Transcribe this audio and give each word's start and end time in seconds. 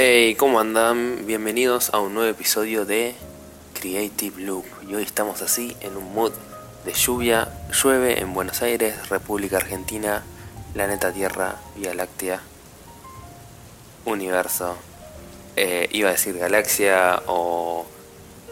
Hey, 0.00 0.36
¿cómo 0.36 0.60
andan? 0.60 1.26
Bienvenidos 1.26 1.90
a 1.92 1.98
un 1.98 2.14
nuevo 2.14 2.30
episodio 2.30 2.84
de 2.84 3.16
Creative 3.80 4.42
Loop. 4.42 4.64
Y 4.88 4.94
hoy 4.94 5.02
estamos 5.02 5.42
así 5.42 5.76
en 5.80 5.96
un 5.96 6.14
mood 6.14 6.30
de 6.84 6.92
lluvia. 6.92 7.48
Llueve 7.72 8.20
en 8.20 8.32
Buenos 8.32 8.62
Aires, 8.62 9.08
República 9.08 9.56
Argentina, 9.56 10.22
planeta 10.72 11.12
Tierra, 11.12 11.56
Vía 11.74 11.94
Láctea, 11.94 12.40
Universo. 14.04 14.76
Eh, 15.56 15.88
iba 15.90 16.10
a 16.10 16.12
decir 16.12 16.38
galaxia 16.38 17.20
o 17.26 17.84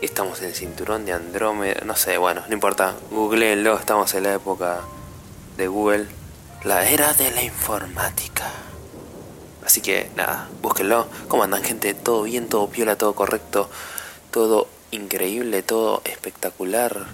estamos 0.03 0.41
en 0.41 0.47
el 0.47 0.55
cinturón 0.57 1.07
de 1.07 1.13
Andrómeda. 1.13 1.81
No 1.85 1.95
sé, 1.95 2.19
bueno, 2.19 2.43
no 2.49 2.55
importa. 2.55 2.97
Googleenlo, 3.13 3.79
estamos 3.79 4.13
en 4.15 4.25
la 4.25 4.35
época 4.35 4.81
de 5.57 5.69
Google. 5.69 6.07
La 6.65 6.91
era 6.91 7.15
de 7.15 7.31
la 7.31 7.45
informática. 7.45 8.66
Así 9.77 9.83
que 9.83 10.09
nada, 10.17 10.49
búsquenlo. 10.63 11.07
¿Cómo 11.29 11.43
andan 11.43 11.63
gente? 11.63 11.93
¿Todo 11.93 12.23
bien? 12.23 12.49
¿Todo 12.49 12.67
piola? 12.67 12.97
¿Todo 12.97 13.15
correcto? 13.15 13.69
¿Todo 14.31 14.69
increíble? 14.91 15.63
¿Todo 15.63 16.01
espectacular? 16.07 17.05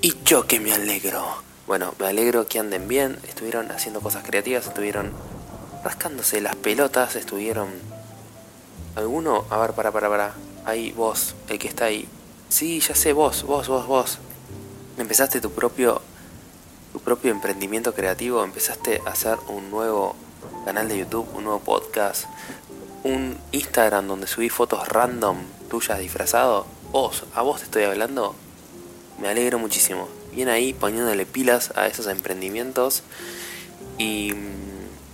Y 0.00 0.14
yo 0.24 0.46
que 0.46 0.60
me 0.60 0.72
alegro. 0.72 1.42
Bueno, 1.66 1.92
me 1.98 2.06
alegro 2.06 2.46
que 2.46 2.60
anden 2.60 2.86
bien. 2.86 3.18
Estuvieron 3.26 3.72
haciendo 3.72 4.00
cosas 4.00 4.22
creativas, 4.24 4.68
estuvieron 4.68 5.10
rascándose 5.82 6.40
las 6.40 6.54
pelotas, 6.54 7.16
estuvieron... 7.16 7.70
¿Alguno? 8.94 9.44
A 9.50 9.58
ver, 9.58 9.72
para, 9.72 9.90
para, 9.90 10.08
para. 10.08 10.34
Ahí, 10.66 10.92
vos, 10.92 11.34
el 11.48 11.58
que 11.58 11.66
está 11.66 11.86
ahí. 11.86 12.06
Sí, 12.50 12.78
ya 12.78 12.94
sé, 12.94 13.12
vos, 13.12 13.42
vos, 13.42 13.66
vos, 13.66 13.88
vos. 13.88 14.18
Empezaste 14.96 15.40
tu 15.40 15.50
propio... 15.50 16.00
Tu 16.92 17.00
propio 17.00 17.32
emprendimiento 17.32 17.92
creativo, 17.94 18.44
empezaste 18.44 19.02
a 19.04 19.10
hacer 19.10 19.38
un 19.48 19.72
nuevo 19.72 20.14
canal 20.64 20.88
de 20.88 20.98
YouTube, 20.98 21.28
un 21.34 21.44
nuevo 21.44 21.60
podcast, 21.60 22.26
un 23.02 23.36
Instagram 23.52 24.06
donde 24.06 24.26
subí 24.26 24.48
fotos 24.48 24.88
random 24.88 25.38
tuyas 25.70 25.98
disfrazado, 25.98 26.66
vos, 26.92 27.24
a 27.34 27.42
vos 27.42 27.60
te 27.60 27.64
estoy 27.64 27.84
hablando, 27.84 28.34
me 29.20 29.28
alegro 29.28 29.58
muchísimo. 29.58 30.08
Bien 30.32 30.48
ahí 30.48 30.72
poniéndole 30.72 31.26
pilas 31.26 31.72
a 31.76 31.86
esos 31.86 32.06
emprendimientos 32.06 33.02
y, 33.98 34.32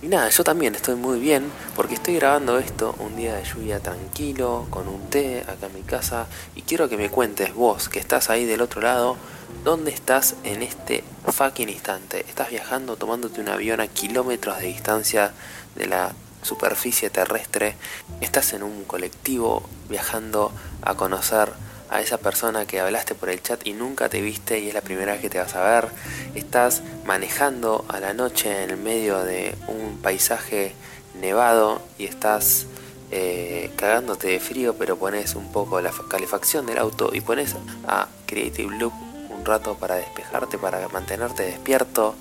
y 0.01 0.07
nada, 0.07 0.29
yo 0.29 0.43
también 0.43 0.75
estoy 0.75 0.95
muy 0.95 1.19
bien 1.19 1.51
porque 1.75 1.95
estoy 1.95 2.15
grabando 2.15 2.59
esto 2.59 2.95
un 2.99 3.15
día 3.15 3.35
de 3.35 3.43
lluvia 3.43 3.79
tranquilo, 3.79 4.67
con 4.69 4.87
un 4.87 5.09
té 5.09 5.41
acá 5.41 5.67
en 5.67 5.73
mi 5.73 5.81
casa 5.81 6.27
y 6.55 6.61
quiero 6.61 6.87
que 6.89 6.97
me 6.97 7.09
cuentes 7.09 7.53
vos 7.55 7.89
que 7.89 7.99
estás 7.99 8.29
ahí 8.29 8.45
del 8.45 8.61
otro 8.61 8.81
lado 8.81 9.17
¿Dónde 9.63 9.91
estás 9.91 10.35
en 10.43 10.61
este 10.61 11.03
fucking 11.25 11.67
instante? 11.67 12.23
¿Estás 12.27 12.49
viajando 12.49 12.95
tomándote 12.95 13.41
un 13.41 13.49
avión 13.49 13.81
a 13.81 13.87
kilómetros 13.87 14.59
de 14.59 14.67
distancia 14.67 15.33
de 15.75 15.87
la 15.87 16.13
superficie 16.41 17.09
terrestre? 17.09 17.75
¿Estás 18.21 18.53
en 18.53 18.63
un 18.63 18.85
colectivo 18.85 19.67
viajando 19.89 20.53
a 20.81 20.95
conocer 20.95 21.51
a 21.89 22.01
esa 22.01 22.17
persona 22.17 22.65
que 22.65 22.79
hablaste 22.79 23.13
por 23.13 23.29
el 23.29 23.41
chat 23.41 23.65
y 23.67 23.73
nunca 23.73 24.07
te 24.07 24.21
viste 24.21 24.59
y 24.59 24.69
es 24.69 24.73
la 24.73 24.81
primera 24.81 25.13
vez 25.13 25.21
que 25.21 25.29
te 25.29 25.39
vas 25.39 25.55
a 25.55 25.63
ver? 25.63 25.89
¿Estás 26.33 26.81
manejando 27.05 27.83
a 27.89 27.99
la 27.99 28.13
noche 28.13 28.63
en 28.63 28.69
el 28.69 28.77
medio 28.77 29.23
de 29.23 29.55
un 29.67 29.97
paisaje 30.01 30.73
nevado 31.19 31.81
y 31.97 32.05
estás... 32.05 32.67
Eh, 33.09 33.71
cagándote 33.77 34.27
de 34.27 34.41
frío, 34.41 34.75
pero 34.77 34.97
pones 34.97 35.35
un 35.35 35.49
poco 35.53 35.79
la 35.79 35.93
calefacción 36.09 36.65
del 36.65 36.77
auto 36.77 37.11
y 37.13 37.21
pones 37.21 37.55
a 37.87 38.09
Creative 38.25 38.77
Loop 38.77 39.06
rato 39.47 39.75
para 39.75 39.95
despejarte, 39.95 40.59
para 40.59 40.87
mantenerte 40.89 41.43
despierto. 41.43 42.15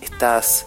Estás 0.00 0.66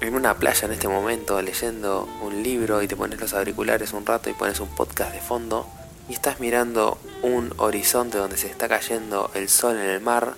en 0.00 0.14
una 0.14 0.34
playa 0.34 0.66
en 0.66 0.72
este 0.72 0.88
momento 0.88 1.42
leyendo 1.42 2.08
un 2.22 2.42
libro 2.42 2.82
y 2.82 2.88
te 2.88 2.96
pones 2.96 3.20
los 3.20 3.34
auriculares 3.34 3.92
un 3.92 4.06
rato 4.06 4.30
y 4.30 4.32
pones 4.32 4.60
un 4.60 4.68
podcast 4.68 5.12
de 5.12 5.20
fondo 5.20 5.66
y 6.08 6.14
estás 6.14 6.40
mirando 6.40 6.96
un 7.22 7.52
horizonte 7.58 8.16
donde 8.16 8.38
se 8.38 8.46
está 8.46 8.68
cayendo 8.68 9.30
el 9.34 9.48
sol 9.48 9.76
en 9.76 9.90
el 9.90 10.00
mar. 10.00 10.34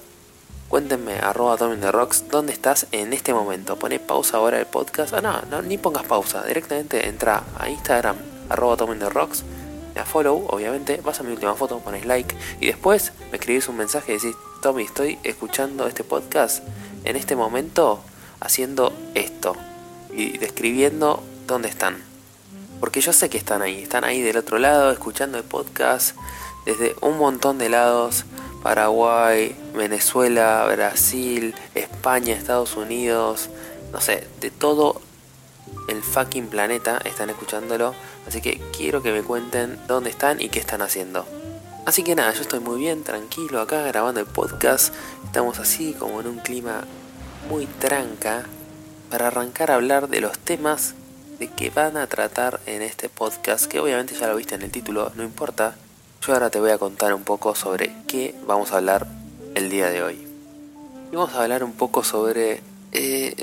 Cuéntenme, 0.69 1.19
arroba 1.19 1.57
the 1.57 1.93
Rocks, 1.93 2.25
¿dónde 2.31 2.53
estás 2.53 2.87
en 2.93 3.13
este 3.13 3.35
momento? 3.35 3.79
Poné 3.79 4.01
pausa 4.01 4.39
ahora 4.39 4.59
el 4.59 4.67
podcast. 4.67 5.13
Ah, 5.13 5.45
no, 5.51 5.63
ni 5.63 5.77
pongas 5.77 6.05
pausa. 6.05 6.43
Directamente 6.45 7.09
entra 7.09 7.45
a 7.59 7.69
Instagram, 7.69 8.17
arroba 8.49 8.77
the 8.77 9.11
Rocks, 9.11 9.45
a 10.01 10.05
follow, 10.05 10.47
obviamente, 10.49 11.01
vas 11.05 11.21
a 11.21 11.23
mi 11.23 11.33
última 11.33 11.55
foto, 11.55 11.79
pones 11.81 12.07
like 12.07 12.35
y 12.61 12.67
después 12.67 13.13
me 13.31 13.39
escribís 13.39 13.69
un 13.69 13.77
mensaje 13.77 14.13
y 14.13 14.15
decís, 14.17 14.37
Tommy, 14.63 14.85
estoy 14.85 15.19
escuchando 15.25 15.89
este 15.89 16.05
podcast 16.05 16.63
en 17.03 17.17
este 17.17 17.35
momento 17.35 18.01
haciendo 18.39 18.93
esto 19.17 19.57
y 20.15 20.39
describiendo 20.39 21.21
dónde 21.49 21.69
están. 21.69 21.97
Porque 22.79 23.01
yo 23.01 23.13
sé 23.13 23.29
que 23.29 23.39
están 23.39 23.61
ahí, 23.61 23.83
están 23.83 24.05
ahí 24.05 24.23
del 24.23 24.37
otro 24.37 24.61
lado 24.61 24.93
escuchando 24.93 25.37
el 25.37 25.43
podcast 25.43 26.17
desde 26.65 26.95
un 27.01 27.19
montón 27.19 27.59
de 27.59 27.71
lados. 27.71 28.25
Paraguay, 28.63 29.57
Venezuela, 29.75 30.65
Brasil, 30.73 31.57
España, 31.75 32.33
Estados 32.33 32.77
Unidos, 32.77 33.51
no 33.93 34.01
sé, 34.01 34.29
de 34.41 34.53
todo 34.53 35.03
el 35.89 36.05
fucking 36.05 36.47
planeta 36.47 36.99
están 37.05 37.31
escuchándolo. 37.31 37.97
Así 38.29 38.41
que 38.41 38.61
quiero 38.77 39.03
que 39.03 39.11
me 39.11 39.25
cuenten 39.25 39.81
dónde 39.89 40.11
están 40.11 40.41
y 40.41 40.51
qué 40.51 40.61
están 40.61 40.83
haciendo. 40.83 41.27
Así 41.85 42.05
que 42.05 42.15
nada, 42.15 42.33
yo 42.33 42.43
estoy 42.43 42.61
muy 42.61 42.79
bien, 42.79 43.03
tranquilo 43.03 43.61
acá 43.61 43.83
grabando 43.83 44.21
el 44.21 44.27
podcast. 44.27 44.95
Estamos 45.25 45.59
así 45.59 45.95
como 45.95 46.21
en 46.21 46.29
un 46.29 46.39
clima 46.39 46.85
muy 47.49 47.67
tranca 47.67 48.45
para 49.11 49.27
arrancar 49.27 49.73
a 49.73 49.75
hablar 49.75 50.09
de 50.09 50.21
los 50.21 50.39
temas 50.39 50.95
de 51.41 51.49
que 51.49 51.71
van 51.71 51.97
a 51.97 52.07
tratar 52.07 52.61
en 52.67 52.83
este 52.83 53.09
podcast, 53.09 53.67
que 53.67 53.81
obviamente 53.81 54.15
ya 54.15 54.29
lo 54.29 54.37
viste 54.37 54.55
en 54.55 54.63
el 54.63 54.71
título, 54.71 55.11
no 55.17 55.25
importa. 55.25 55.75
Yo 56.25 56.33
ahora 56.33 56.51
te 56.51 56.61
voy 56.61 56.71
a 56.71 56.79
contar 56.79 57.15
un 57.15 57.25
poco 57.25 57.57
sobre 57.57 57.93
qué 58.07 58.37
vamos 58.47 58.71
a 58.71 58.77
hablar 58.77 59.09
el 59.57 59.69
día 59.69 59.89
de 59.89 60.05
hoy. 60.05 60.25
Y 61.11 61.17
vamos 61.17 61.35
a 61.35 61.43
hablar 61.43 61.65
un 61.65 61.73
poco 61.73 62.05
sobre... 62.05 62.63
Eh, 62.93 63.35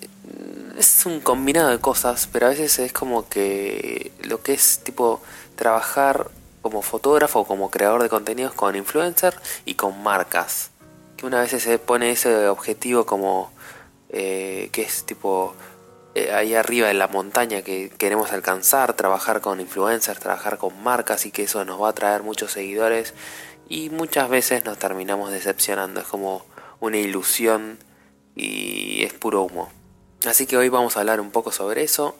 es 0.78 1.06
un 1.06 1.20
combinado 1.20 1.72
de 1.72 1.80
cosas, 1.80 2.30
pero 2.32 2.46
a 2.46 2.50
veces 2.52 2.80
es 2.80 2.94
como 2.94 3.28
que 3.28 4.14
lo 4.24 4.42
que 4.42 4.54
es 4.54 4.80
tipo 4.82 5.22
trabajar 5.58 6.32
como 6.62 6.82
fotógrafo 6.82 7.46
como 7.46 7.70
creador 7.70 8.04
de 8.04 8.10
contenidos 8.10 8.54
con 8.54 8.76
influencer 8.76 9.36
y 9.66 9.76
con 9.76 10.02
marcas. 10.04 10.72
Que 11.18 11.26
una 11.26 11.42
vez 11.42 11.52
se 11.52 11.80
pone 11.80 12.12
ese 12.12 12.48
objetivo 12.48 13.06
como 13.06 13.52
eh, 14.10 14.70
que 14.72 14.82
es 14.82 15.06
tipo 15.06 15.54
eh, 16.16 16.32
ahí 16.32 16.56
arriba 16.56 16.90
en 16.90 16.98
la 16.98 17.08
montaña 17.08 17.62
que 17.62 17.90
queremos 17.90 18.32
alcanzar, 18.32 18.94
trabajar 18.94 19.42
con 19.42 19.60
influencers, 19.60 20.20
trabajar 20.20 20.58
con 20.58 20.82
marcas 20.82 21.26
y 21.26 21.32
que 21.32 21.44
eso 21.44 21.64
nos 21.66 21.82
va 21.82 21.90
a 21.90 21.94
traer 21.94 22.24
muchos 22.24 22.52
seguidores 22.52 23.14
y 23.70 23.92
muchas 23.92 24.30
veces 24.30 24.66
nos 24.66 24.80
terminamos 24.80 25.32
decepcionando, 25.32 26.02
es 26.02 26.08
como 26.08 26.44
una 26.80 26.98
ilusión 26.98 27.78
y 28.36 29.04
es 29.04 29.14
puro 29.14 29.44
humo. 29.44 29.70
Así 30.26 30.48
que 30.48 30.58
hoy 30.58 30.70
vamos 30.70 30.98
a 30.98 31.02
hablar 31.02 31.22
un 31.22 31.32
poco 31.32 31.52
sobre 31.52 31.84
eso. 31.84 32.16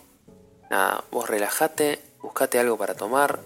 Nada, 0.70 1.04
vos 1.12 1.28
relájate, 1.28 2.00
buscate 2.22 2.60
algo 2.60 2.78
para 2.78 2.94
tomar, 2.94 3.40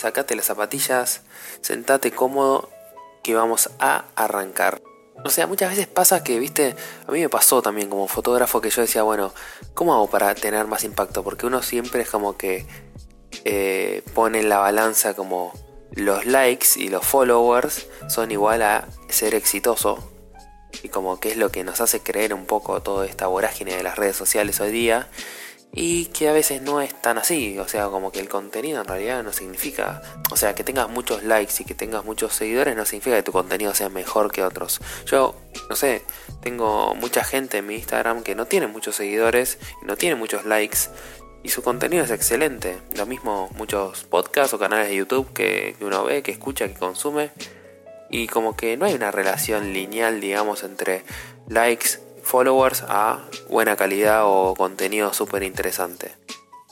sacate 0.00 0.34
las 0.34 0.46
zapatillas, 0.46 1.20
sentate 1.60 2.10
cómodo 2.10 2.70
que 3.22 3.34
vamos 3.34 3.70
a 3.78 4.06
arrancar. 4.16 4.80
O 5.24 5.28
sea, 5.28 5.46
muchas 5.46 5.70
veces 5.70 5.86
pasa 5.86 6.24
que, 6.24 6.38
viste, 6.38 6.74
a 7.06 7.12
mí 7.12 7.20
me 7.20 7.28
pasó 7.28 7.60
también 7.60 7.90
como 7.90 8.08
fotógrafo 8.08 8.62
que 8.62 8.70
yo 8.70 8.80
decía, 8.80 9.02
bueno, 9.02 9.34
¿cómo 9.74 9.94
hago 9.94 10.08
para 10.08 10.34
tener 10.34 10.66
más 10.66 10.84
impacto? 10.84 11.22
Porque 11.22 11.46
uno 11.46 11.60
siempre 11.60 12.00
es 12.00 12.10
como 12.10 12.38
que 12.38 12.66
eh, 13.44 14.02
pone 14.14 14.40
en 14.40 14.48
la 14.48 14.58
balanza 14.58 15.12
como 15.12 15.52
los 15.92 16.24
likes 16.24 16.68
y 16.76 16.88
los 16.88 17.04
followers 17.04 17.86
son 18.08 18.30
igual 18.30 18.62
a 18.62 18.88
ser 19.10 19.34
exitoso. 19.34 20.10
Y 20.82 20.88
como 20.88 21.20
que 21.20 21.32
es 21.32 21.36
lo 21.36 21.50
que 21.50 21.62
nos 21.62 21.82
hace 21.82 22.00
creer 22.00 22.32
un 22.32 22.46
poco 22.46 22.80
toda 22.80 23.04
esta 23.04 23.26
vorágine 23.26 23.76
de 23.76 23.82
las 23.82 23.98
redes 23.98 24.16
sociales 24.16 24.60
hoy 24.60 24.70
día 24.70 25.08
y 25.72 26.06
que 26.06 26.28
a 26.28 26.32
veces 26.32 26.62
no 26.62 26.80
es 26.80 27.00
tan 27.00 27.18
así, 27.18 27.58
o 27.58 27.68
sea, 27.68 27.86
como 27.86 28.10
que 28.10 28.18
el 28.18 28.28
contenido 28.28 28.80
en 28.80 28.86
realidad 28.86 29.22
no 29.22 29.32
significa, 29.32 30.02
o 30.30 30.36
sea, 30.36 30.54
que 30.54 30.64
tengas 30.64 30.88
muchos 30.88 31.22
likes 31.22 31.54
y 31.60 31.64
que 31.64 31.74
tengas 31.74 32.04
muchos 32.04 32.32
seguidores 32.32 32.76
no 32.76 32.84
significa 32.84 33.16
que 33.16 33.22
tu 33.22 33.32
contenido 33.32 33.72
sea 33.74 33.88
mejor 33.88 34.32
que 34.32 34.42
otros. 34.42 34.80
Yo, 35.06 35.36
no 35.68 35.76
sé, 35.76 36.02
tengo 36.42 36.94
mucha 36.96 37.22
gente 37.22 37.58
en 37.58 37.66
mi 37.68 37.76
Instagram 37.76 38.22
que 38.22 38.34
no 38.34 38.46
tiene 38.46 38.66
muchos 38.66 38.96
seguidores 38.96 39.58
no 39.82 39.96
tiene 39.96 40.16
muchos 40.16 40.44
likes 40.44 40.78
y 41.42 41.50
su 41.50 41.62
contenido 41.62 42.04
es 42.04 42.10
excelente. 42.10 42.78
Lo 42.96 43.06
mismo 43.06 43.48
muchos 43.56 44.04
podcasts 44.04 44.52
o 44.54 44.58
canales 44.58 44.88
de 44.88 44.96
YouTube 44.96 45.32
que, 45.32 45.76
que 45.78 45.84
uno 45.84 46.04
ve, 46.04 46.22
que 46.22 46.32
escucha, 46.32 46.66
que 46.68 46.74
consume 46.74 47.30
y 48.10 48.26
como 48.26 48.56
que 48.56 48.76
no 48.76 48.86
hay 48.86 48.94
una 48.94 49.10
relación 49.10 49.72
lineal, 49.72 50.20
digamos, 50.20 50.64
entre 50.64 51.04
likes 51.48 52.00
followers 52.22 52.84
a 52.88 53.20
buena 53.48 53.76
calidad 53.76 54.22
o 54.24 54.54
contenido 54.54 55.12
súper 55.12 55.42
interesante. 55.42 56.14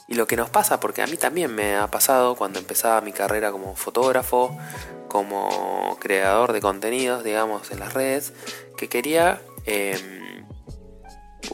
Y 0.07 0.15
lo 0.15 0.25
que 0.25 0.35
nos 0.35 0.49
pasa, 0.49 0.79
porque 0.79 1.03
a 1.03 1.07
mí 1.07 1.17
también 1.17 1.53
me 1.53 1.75
ha 1.75 1.87
pasado 1.87 2.35
cuando 2.35 2.57
empezaba 2.57 2.99
mi 3.01 3.11
carrera 3.11 3.51
como 3.51 3.75
fotógrafo, 3.75 4.57
como 5.07 5.97
creador 5.99 6.51
de 6.51 6.61
contenidos, 6.61 7.23
digamos, 7.23 7.69
en 7.71 7.79
las 7.79 7.93
redes, 7.93 8.33
que 8.75 8.89
quería 8.89 9.39
em, 9.65 10.28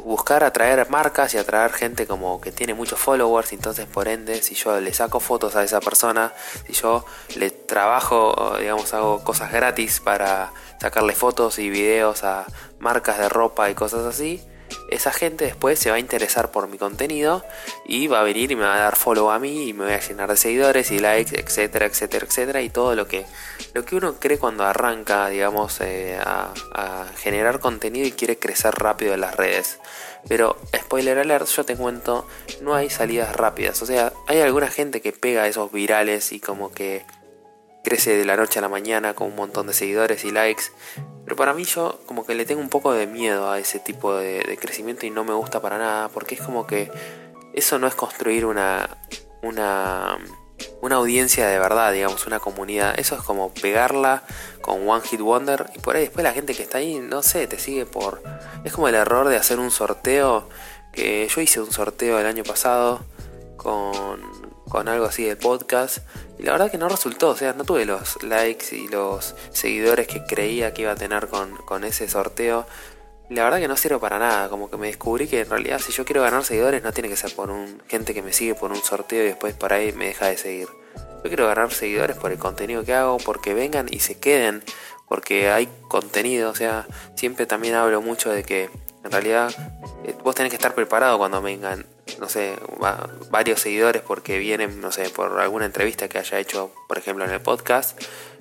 buscar 0.03 0.43
atraer 0.43 0.89
marcas 0.89 1.33
y 1.33 1.37
atraer 1.37 1.71
gente 1.71 2.07
como 2.07 2.41
que 2.41 2.51
tiene 2.51 2.73
muchos 2.73 2.99
followers, 2.99 3.53
entonces 3.53 3.85
por 3.85 4.07
ende, 4.07 4.41
si 4.41 4.55
yo 4.55 4.79
le 4.79 4.93
saco 4.93 5.19
fotos 5.19 5.55
a 5.55 5.63
esa 5.63 5.79
persona, 5.79 6.33
si 6.67 6.73
yo 6.73 7.05
le 7.35 7.51
trabajo, 7.51 8.55
digamos, 8.59 8.93
hago 8.93 9.23
cosas 9.23 9.51
gratis 9.51 9.99
para 9.99 10.51
sacarle 10.81 11.13
fotos 11.13 11.59
y 11.59 11.69
videos 11.69 12.23
a 12.23 12.45
marcas 12.79 13.19
de 13.19 13.29
ropa 13.29 13.69
y 13.69 13.75
cosas 13.75 14.05
así, 14.05 14.43
esa 14.89 15.11
gente 15.11 15.45
después 15.45 15.79
se 15.79 15.89
va 15.89 15.97
a 15.97 15.99
interesar 15.99 16.51
por 16.51 16.67
mi 16.67 16.77
contenido 16.77 17.43
y 17.85 18.07
va 18.07 18.21
a 18.21 18.23
venir 18.23 18.51
y 18.51 18.55
me 18.55 18.63
va 18.63 18.75
a 18.75 18.79
dar 18.79 18.95
follow 18.95 19.31
a 19.31 19.39
mí 19.39 19.69
y 19.69 19.73
me 19.73 19.85
voy 19.85 19.93
a 19.93 19.99
llenar 19.99 20.29
de 20.29 20.37
seguidores 20.37 20.91
y 20.91 20.99
likes, 20.99 21.39
etcétera, 21.39 21.85
etcétera, 21.85 22.25
etcétera 22.25 22.61
y 22.61 22.69
todo 22.69 22.95
lo 22.95 23.07
que 23.07 23.25
lo 23.73 23.83
que 23.83 23.95
uno 23.95 24.15
cree 24.19 24.37
cuando 24.37 24.63
arranca, 24.63 25.27
digamos, 25.27 25.81
eh, 25.81 26.17
a, 26.23 26.53
a, 26.71 27.05
generar 27.17 27.59
contenido 27.59 28.07
y 28.07 28.11
quiere 28.11 28.37
crecer 28.37 28.73
rápido 28.73 29.13
en 29.13 29.21
las 29.21 29.35
redes. 29.35 29.79
Pero 30.27 30.57
spoiler 30.75 31.19
alert, 31.19 31.47
yo 31.47 31.65
te 31.65 31.75
cuento, 31.75 32.27
no 32.61 32.73
hay 32.73 32.89
salidas 32.89 33.35
rápidas. 33.35 33.81
O 33.81 33.85
sea, 33.85 34.13
hay 34.27 34.39
alguna 34.41 34.67
gente 34.67 35.01
que 35.01 35.11
pega 35.11 35.47
esos 35.47 35.71
virales 35.71 36.31
y 36.31 36.39
como 36.39 36.71
que 36.71 37.05
crece 37.85 38.17
de 38.17 38.25
la 38.25 38.35
noche 38.35 38.59
a 38.59 38.61
la 38.61 38.67
mañana 38.67 39.13
con 39.13 39.27
un 39.27 39.35
montón 39.35 39.67
de 39.67 39.73
seguidores 39.73 40.25
y 40.25 40.31
likes. 40.31 40.63
Pero 41.23 41.37
para 41.37 41.53
mí 41.53 41.63
yo 41.63 42.01
como 42.05 42.25
que 42.25 42.35
le 42.35 42.45
tengo 42.45 42.59
un 42.59 42.69
poco 42.69 42.91
de 42.93 43.07
miedo 43.07 43.49
a 43.49 43.59
ese 43.59 43.79
tipo 43.79 44.13
de, 44.15 44.57
crecimiento 44.59 45.05
y 45.05 45.11
no 45.11 45.23
me 45.23 45.33
gusta 45.33 45.61
para 45.61 45.77
nada 45.77 46.09
porque 46.09 46.35
es 46.35 46.41
como 46.41 46.67
que 46.67 46.91
eso 47.53 47.79
no 47.79 47.87
es 47.87 47.95
construir 47.95 48.45
una, 48.45 48.97
una, 49.41 50.17
una 50.81 50.95
audiencia 50.97 51.47
de 51.47 51.57
verdad, 51.57 51.93
digamos, 51.93 52.27
una 52.27 52.39
comunidad. 52.39 52.99
Eso 52.99 53.15
es 53.15 53.21
como 53.21 53.53
pegarla 53.53 54.23
con 54.59 54.87
One 54.87 55.01
Hit 55.07 55.21
Wonder 55.21 55.67
y 55.73 55.79
por 55.79 55.95
ahí 55.95 56.01
después 56.01 56.23
la 56.23 56.33
gente 56.33 56.53
que 56.53 56.63
está 56.63 56.79
ahí, 56.79 56.99
no 56.99 57.23
sé, 57.23 57.47
te 57.47 57.57
sigue 57.57 57.85
por... 57.85 58.21
Es 58.65 58.73
como 58.73 58.89
el 58.89 58.95
error 58.95 59.29
de 59.29 59.37
hacer 59.37 59.59
un 59.59 59.71
sorteo, 59.71 60.49
que 60.91 61.27
yo 61.27 61.41
hice 61.41 61.61
un 61.61 61.71
sorteo 61.71 62.19
el 62.19 62.25
año 62.25 62.43
pasado 62.43 63.05
con, 63.57 64.55
con 64.69 64.87
algo 64.87 65.05
así 65.05 65.23
de 65.23 65.35
podcast 65.35 65.99
y 66.37 66.43
la 66.43 66.51
verdad 66.51 66.69
que 66.69 66.77
no 66.77 66.89
resultó, 66.89 67.29
o 67.29 67.35
sea, 67.35 67.53
no 67.53 67.63
tuve 67.63 67.85
los 67.85 68.21
likes 68.23 68.75
y 68.75 68.87
los 68.87 69.35
seguidores 69.51 70.07
que 70.07 70.23
creía 70.25 70.73
que 70.73 70.83
iba 70.83 70.91
a 70.91 70.95
tener 70.95 71.27
con, 71.27 71.83
ese 71.83 72.09
sorteo. 72.09 72.65
La 73.29 73.43
verdad 73.43 73.59
que 73.59 73.67
no 73.67 73.77
sirve 73.77 73.97
para 73.99 74.19
nada, 74.19 74.49
como 74.49 74.69
que 74.69 74.77
me 74.77 74.87
descubrí 74.87 75.27
que 75.27 75.41
en 75.41 75.49
realidad 75.49 75.79
si 75.79 75.91
yo 75.91 76.05
quiero 76.05 76.21
ganar 76.21 76.43
seguidores 76.43 76.83
no 76.83 76.91
tiene 76.91 77.09
que 77.09 77.15
ser 77.15 77.33
por 77.33 77.49
un 77.49 77.81
gente 77.87 78.13
que 78.13 78.21
me 78.21 78.33
sigue 78.33 78.53
por 78.53 78.71
un 78.71 78.83
sorteo 78.83 79.23
y 79.23 79.27
después 79.27 79.53
por 79.55 79.73
ahí 79.73 79.93
me 79.93 80.07
deja 80.07 80.27
de 80.27 80.37
seguir. 80.37 80.67
Yo 81.23 81.29
quiero 81.29 81.47
ganar 81.47 81.71
seguidores 81.73 82.17
por 82.17 82.31
el 82.31 82.37
contenido 82.37 82.83
que 82.83 82.93
hago, 82.93 83.17
porque 83.17 83.55
vengan 83.55 83.87
y 83.89 83.99
se 83.99 84.19
queden, 84.19 84.63
porque 85.07 85.49
hay 85.49 85.67
contenido, 85.87 86.51
o 86.51 86.55
sea, 86.55 86.85
siempre 87.15 87.47
también 87.47 87.75
hablo 87.75 88.01
mucho 88.01 88.29
de 88.29 88.43
que 88.43 88.69
en 89.03 89.11
realidad 89.11 89.51
eh, 90.03 90.15
vos 90.23 90.35
tenés 90.35 90.51
que 90.51 90.57
estar 90.57 90.75
preparado 90.75 91.17
cuando 91.17 91.41
vengan 91.41 91.85
no 92.19 92.29
sé, 92.29 92.55
varios 93.29 93.59
seguidores 93.59 94.01
porque 94.01 94.39
vienen, 94.39 94.79
no 94.79 94.91
sé, 94.91 95.09
por 95.09 95.39
alguna 95.39 95.65
entrevista 95.65 96.07
que 96.07 96.17
haya 96.17 96.39
hecho, 96.39 96.71
por 96.87 96.97
ejemplo, 96.97 97.25
en 97.25 97.31
el 97.31 97.41
podcast, 97.41 97.99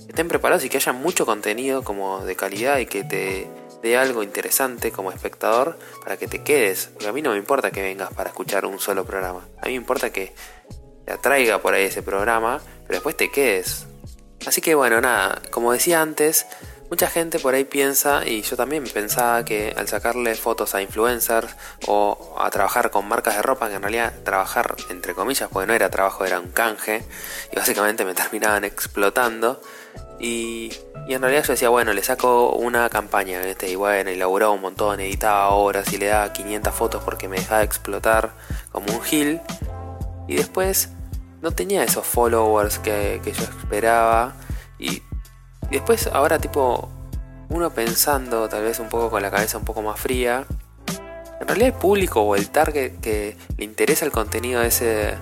estén 0.09 0.29
preparados 0.29 0.65
y 0.65 0.69
que 0.69 0.77
haya 0.77 0.93
mucho 0.93 1.27
contenido 1.27 1.83
como 1.83 2.25
de 2.25 2.37
calidad 2.37 2.79
y 2.79 2.87
que 2.87 3.05
te 3.05 3.49
dé 3.83 3.97
algo 3.97 4.23
interesante 4.23 4.93
como 4.93 5.13
espectador 5.13 5.79
para 6.03 6.17
que 6.17 6.27
te 6.27 6.43
quedes. 6.43 6.87
Porque 6.93 7.09
a 7.09 7.13
mí 7.13 7.23
no 7.23 7.31
me 7.33 7.39
importa 7.39 7.71
que 7.71 7.83
vengas 7.83 8.13
para 8.13 8.31
escuchar 8.31 8.65
un 8.67 8.79
solo 8.79 9.05
programa. 9.05 9.47
A 9.61 9.67
mí 9.67 9.73
me 9.73 9.77
importa 9.77 10.11
que 10.11 10.35
te 11.05 11.13
atraiga 11.13 11.61
por 11.61 11.75
ahí 11.75 11.85
ese 11.85 12.03
programa, 12.03 12.61
pero 12.87 12.95
después 12.95 13.17
te 13.17 13.31
quedes. 13.31 13.87
Así 14.47 14.61
que 14.61 14.75
bueno, 14.75 15.01
nada, 15.01 15.41
como 15.51 15.73
decía 15.73 16.01
antes, 16.03 16.47
Mucha 16.95 17.09
gente 17.09 17.41
por 17.41 17.55
ahí 17.55 17.65
piensa, 17.65 18.25
y 18.25 18.43
yo 18.43 18.57
también 18.57 18.85
pensaba 18.85 19.45
que 19.45 19.75
al 19.77 19.89
sacarle 19.89 20.37
fotos 20.37 20.77
a 20.77 20.81
influencers 20.81 21.53
o 21.89 22.37
a 22.39 22.49
trabajar 22.51 22.93
con 22.93 23.09
marcas 23.09 23.35
de 23.35 23.43
ropa, 23.43 23.69
que 23.69 23.75
en 23.75 23.83
realidad 23.83 24.13
trabajar 24.23 24.77
entre 24.91 25.13
comillas, 25.13 25.49
porque 25.53 25.67
no 25.67 25.73
era 25.73 25.91
trabajo, 25.91 26.25
era 26.25 26.39
un 26.39 26.51
canje, 26.53 27.03
y 27.51 27.57
básicamente 27.57 28.05
me 28.05 28.15
terminaban 28.23 28.63
explotando. 28.63 29.61
Y, 30.21 30.73
en 31.09 31.21
realidad 31.21 31.43
yo 31.43 31.55
decía, 31.55 31.69
bueno, 31.69 31.93
le 31.93 32.05
saco 32.05 32.53
una 32.53 32.89
campaña, 32.91 33.43
este, 33.43 33.71
y 33.71 33.75
bueno, 33.75 34.11
elaboraba 34.11 34.53
un 34.53 34.61
montón, 34.61 35.01
editaba 35.01 35.49
horas 35.49 35.93
y 35.93 35.99
le 35.99 36.07
daba 36.07 36.33
500 36.33 36.73
fotos 36.73 37.03
porque 37.03 37.27
me 37.27 37.39
dejaba 37.39 37.65
explotar 37.65 38.35
como 38.71 38.87
un 38.93 39.03
gil. 39.03 39.41
Y 40.29 40.37
después 40.37 40.91
no 41.43 41.51
tenía 41.51 41.83
esos 41.83 42.07
followers 42.07 42.79
que, 42.79 43.21
que 43.25 43.33
yo 43.33 43.43
esperaba. 43.43 44.37
Y 44.79 45.03
y 45.71 45.75
después, 45.75 46.09
ahora 46.13 46.39
tipo, 46.39 46.89
uno 47.49 47.71
pensando 47.71 48.49
tal 48.49 48.63
vez 48.63 48.79
un 48.79 48.89
poco 48.89 49.11
con 49.11 49.23
la 49.23 49.31
cabeza 49.31 49.59
un 49.59 49.65
poco 49.65 49.83
más 49.83 49.99
fría, 49.99 50.47
en 51.41 51.49
realidad 51.49 51.69
el 51.69 51.75
público 51.75 52.23
o 52.23 52.37
el 52.37 52.49
target 52.51 53.01
que 53.01 53.37
le 53.59 53.65
interesa 53.65 54.05
el 54.05 54.13
contenido 54.13 54.61
de, 54.61 54.69
ese, 54.69 55.15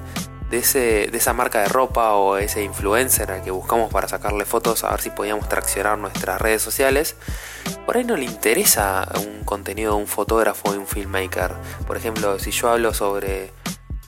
de, 0.51 0.59
ese, 0.59 1.09
de 1.11 1.19
esa 1.19 1.33
marca 1.33 1.61
de 1.63 1.69
ropa 1.69 2.15
o 2.15 2.37
ese 2.37 2.63
influencer 2.63 3.31
al 3.33 3.43
que 3.43 3.51
buscamos 3.51 3.93
para 3.93 4.09
sacarle 4.09 4.45
fotos 4.45 4.85
a 4.85 4.91
ver 4.91 5.01
si 5.01 5.11
podíamos 5.11 5.49
traccionar 5.49 5.99
nuestras 5.99 6.41
redes 6.41 6.63
sociales, 6.63 7.17
por 7.87 7.97
ahí 7.97 8.05
no 8.05 8.17
le 8.17 8.25
interesa 8.25 9.09
un 9.17 9.45
contenido 9.45 9.97
de 9.97 10.03
un 10.03 10.07
fotógrafo 10.07 10.71
o 10.71 10.73
un 10.73 10.87
filmmaker. 10.87 11.53
Por 11.87 11.97
ejemplo, 11.97 12.39
si 12.39 12.51
yo 12.51 12.69
hablo 12.69 12.95
sobre, 12.95 13.51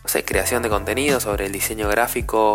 no 0.02 0.08
sé, 0.08 0.24
creación 0.24 0.62
de 0.62 0.68
contenido, 0.68 1.20
sobre 1.20 1.46
el 1.46 1.52
diseño 1.52 1.88
gráfico, 1.88 2.54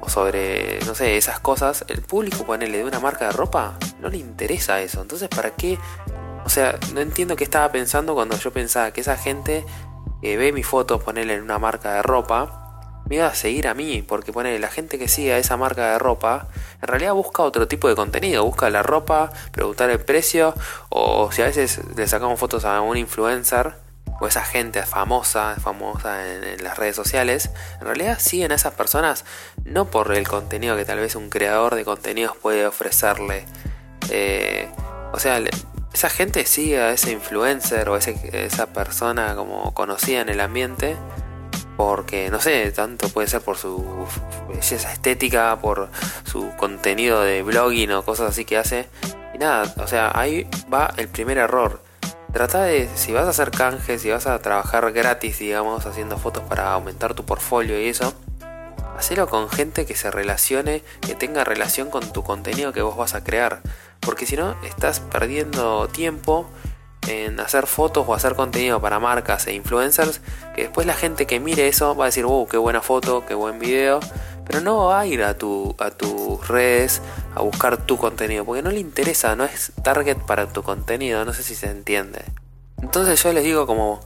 o 0.00 0.08
sobre, 0.08 0.78
no 0.86 0.94
sé, 0.94 1.16
esas 1.16 1.40
cosas, 1.40 1.84
el 1.88 2.02
público, 2.02 2.44
ponerle 2.44 2.78
de 2.78 2.84
una 2.84 3.00
marca 3.00 3.26
de 3.26 3.32
ropa, 3.32 3.78
no 4.00 4.08
le 4.08 4.18
interesa 4.18 4.80
eso. 4.80 5.02
Entonces, 5.02 5.28
¿para 5.28 5.50
qué? 5.50 5.78
O 6.44 6.48
sea, 6.48 6.78
no 6.94 7.00
entiendo 7.00 7.36
qué 7.36 7.44
estaba 7.44 7.70
pensando 7.70 8.14
cuando 8.14 8.36
yo 8.36 8.52
pensaba 8.52 8.90
que 8.92 9.00
esa 9.00 9.16
gente 9.16 9.64
que 10.22 10.36
ve 10.36 10.52
mis 10.52 10.66
fotos, 10.66 11.02
ponerle 11.02 11.34
en 11.34 11.42
una 11.42 11.58
marca 11.58 11.94
de 11.94 12.02
ropa, 12.02 12.64
me 13.08 13.16
iba 13.16 13.26
a 13.26 13.34
seguir 13.34 13.68
a 13.68 13.74
mí, 13.74 14.02
porque 14.02 14.32
pone 14.32 14.58
la 14.58 14.68
gente 14.68 14.98
que 14.98 15.08
sigue 15.08 15.32
a 15.32 15.38
esa 15.38 15.56
marca 15.56 15.92
de 15.92 15.98
ropa, 15.98 16.48
en 16.82 16.88
realidad 16.88 17.14
busca 17.14 17.42
otro 17.42 17.66
tipo 17.66 17.88
de 17.88 17.94
contenido, 17.94 18.44
busca 18.44 18.68
la 18.70 18.82
ropa, 18.82 19.30
preguntar 19.50 19.88
el 19.90 20.00
precio, 20.00 20.54
o 20.90 21.32
si 21.32 21.42
a 21.42 21.46
veces 21.46 21.80
le 21.96 22.06
sacamos 22.06 22.38
fotos 22.38 22.64
a 22.64 22.80
un 22.82 22.96
influencer, 22.96 23.76
o 24.20 24.26
esa 24.26 24.44
gente 24.44 24.82
famosa, 24.82 25.56
famosa 25.62 26.26
en, 26.26 26.62
las 26.62 26.76
redes 26.76 26.96
sociales, 26.96 27.50
en 27.80 27.86
realidad 27.86 28.18
siguen 28.18 28.52
a 28.52 28.56
esas 28.56 28.74
personas 28.74 29.24
no 29.64 29.90
por 29.90 30.12
el 30.14 30.26
contenido 30.26 30.76
que 30.76 30.84
tal 30.84 30.98
vez 30.98 31.14
un 31.14 31.30
creador 31.30 31.74
de 31.74 31.84
contenidos 31.84 32.36
puede 32.36 32.66
ofrecerle. 32.66 33.44
Eh, 34.10 34.68
o 35.12 35.18
sea, 35.18 35.40
esa 35.92 36.10
gente 36.10 36.44
sigue 36.46 36.80
a 36.80 36.92
ese 36.92 37.12
influencer 37.12 37.88
o 37.88 37.96
esa 37.96 38.66
persona 38.72 39.34
como 39.34 39.72
conocida 39.74 40.20
en 40.20 40.28
el 40.28 40.40
ambiente 40.40 40.96
porque 41.76 42.28
no 42.28 42.40
sé, 42.40 42.72
tanto 42.72 43.08
puede 43.08 43.28
ser 43.28 43.40
por 43.40 43.56
su 43.56 44.04
belleza 44.48 44.92
estética, 44.92 45.60
por 45.60 45.88
su 46.24 46.50
contenido 46.56 47.22
de 47.22 47.44
blogging 47.44 47.92
o 47.92 48.04
cosas 48.04 48.30
así 48.30 48.44
que 48.44 48.58
hace. 48.58 48.88
Y 49.32 49.38
nada, 49.38 49.72
o 49.76 49.86
sea, 49.86 50.10
ahí 50.12 50.48
va 50.72 50.92
el 50.96 51.06
primer 51.06 51.38
error 51.38 51.87
Trata 52.32 52.64
de, 52.64 52.88
si 52.94 53.12
vas 53.12 53.26
a 53.26 53.30
hacer 53.30 53.50
canjes, 53.50 54.02
si 54.02 54.10
vas 54.10 54.26
a 54.26 54.38
trabajar 54.40 54.92
gratis, 54.92 55.38
digamos, 55.38 55.86
haciendo 55.86 56.18
fotos 56.18 56.42
para 56.44 56.72
aumentar 56.72 57.14
tu 57.14 57.24
portfolio 57.24 57.80
y 57.80 57.88
eso, 57.88 58.14
hacelo 58.98 59.28
con 59.28 59.48
gente 59.48 59.86
que 59.86 59.96
se 59.96 60.10
relacione, 60.10 60.82
que 61.00 61.14
tenga 61.14 61.44
relación 61.44 61.88
con 61.90 62.12
tu 62.12 62.22
contenido 62.22 62.72
que 62.72 62.82
vos 62.82 62.96
vas 62.96 63.14
a 63.14 63.24
crear. 63.24 63.60
Porque 64.00 64.26
si 64.26 64.36
no, 64.36 64.56
estás 64.62 65.00
perdiendo 65.00 65.88
tiempo 65.88 66.46
en 67.06 67.40
hacer 67.40 67.66
fotos 67.66 68.04
o 68.06 68.14
hacer 68.14 68.34
contenido 68.34 68.80
para 68.80 69.00
marcas 69.00 69.46
e 69.46 69.54
influencers, 69.54 70.20
que 70.54 70.62
después 70.62 70.86
la 70.86 70.94
gente 70.94 71.26
que 71.26 71.40
mire 71.40 71.68
eso 71.68 71.96
va 71.96 72.04
a 72.04 72.08
decir, 72.08 72.26
wow, 72.26 72.46
qué 72.46 72.58
buena 72.58 72.82
foto, 72.82 73.24
qué 73.26 73.34
buen 73.34 73.58
video, 73.58 74.00
pero 74.48 74.62
no 74.62 74.86
va 74.86 75.00
a 75.00 75.06
ir 75.06 75.22
a, 75.22 75.36
tu, 75.36 75.76
a 75.78 75.90
tus 75.90 76.48
redes 76.48 77.02
a 77.34 77.42
buscar 77.42 77.76
tu 77.76 77.98
contenido, 77.98 78.44
porque 78.46 78.62
no 78.62 78.70
le 78.70 78.80
interesa, 78.80 79.36
no 79.36 79.44
es 79.44 79.72
target 79.84 80.16
para 80.16 80.46
tu 80.48 80.62
contenido, 80.62 81.24
no 81.26 81.34
sé 81.34 81.42
si 81.42 81.54
se 81.54 81.70
entiende. 81.70 82.24
Entonces 82.82 83.22
yo 83.22 83.32
les 83.34 83.44
digo 83.44 83.66
como, 83.66 84.00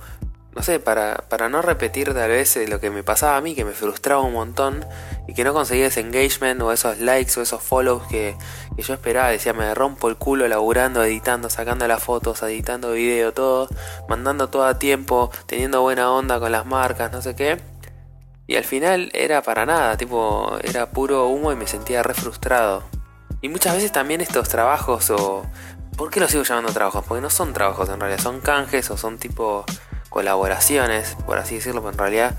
no 0.56 0.62
sé, 0.62 0.80
para, 0.80 1.24
para 1.28 1.48
no 1.48 1.62
repetir 1.62 2.12
tal 2.12 2.28
vez 2.28 2.58
lo 2.68 2.80
que 2.80 2.90
me 2.90 3.04
pasaba 3.04 3.36
a 3.36 3.40
mí, 3.40 3.54
que 3.54 3.64
me 3.64 3.70
frustraba 3.70 4.22
un 4.22 4.32
montón 4.32 4.84
y 5.28 5.34
que 5.34 5.44
no 5.44 5.54
conseguía 5.54 5.86
ese 5.86 6.00
engagement 6.00 6.60
o 6.60 6.72
esos 6.72 6.98
likes 6.98 7.38
o 7.38 7.42
esos 7.42 7.62
follows 7.62 8.02
que, 8.08 8.36
que 8.76 8.82
yo 8.82 8.94
esperaba, 8.94 9.28
decía, 9.28 9.52
me 9.52 9.72
rompo 9.74 10.08
el 10.08 10.16
culo 10.16 10.48
laburando, 10.48 11.04
editando, 11.04 11.50
sacando 11.50 11.86
las 11.86 12.02
fotos, 12.02 12.42
editando 12.42 12.90
video, 12.92 13.32
todo, 13.32 13.68
mandando 14.08 14.48
todo 14.48 14.64
a 14.64 14.80
tiempo, 14.80 15.30
teniendo 15.46 15.82
buena 15.82 16.10
onda 16.10 16.40
con 16.40 16.50
las 16.50 16.66
marcas, 16.66 17.12
no 17.12 17.22
sé 17.22 17.36
qué 17.36 17.71
y 18.46 18.56
al 18.56 18.64
final 18.64 19.10
era 19.14 19.42
para 19.42 19.66
nada, 19.66 19.96
tipo, 19.96 20.58
era 20.62 20.90
puro 20.90 21.26
humo 21.28 21.52
y 21.52 21.56
me 21.56 21.66
sentía 21.66 22.02
re 22.02 22.14
frustrado. 22.14 22.82
Y 23.40 23.48
muchas 23.48 23.74
veces 23.74 23.92
también 23.92 24.20
estos 24.20 24.48
trabajos 24.48 25.10
o... 25.10 25.44
¿Por 25.96 26.10
qué 26.10 26.20
los 26.20 26.30
sigo 26.30 26.42
llamando 26.42 26.72
trabajos? 26.72 27.04
Porque 27.06 27.20
no 27.20 27.28
son 27.28 27.52
trabajos 27.52 27.88
en 27.90 28.00
realidad, 28.00 28.22
son 28.22 28.40
canjes 28.40 28.90
o 28.90 28.96
son 28.96 29.18
tipo 29.18 29.64
colaboraciones, 30.08 31.16
por 31.26 31.38
así 31.38 31.56
decirlo, 31.56 31.80
pero 31.80 31.92
en 31.92 31.98
realidad 31.98 32.34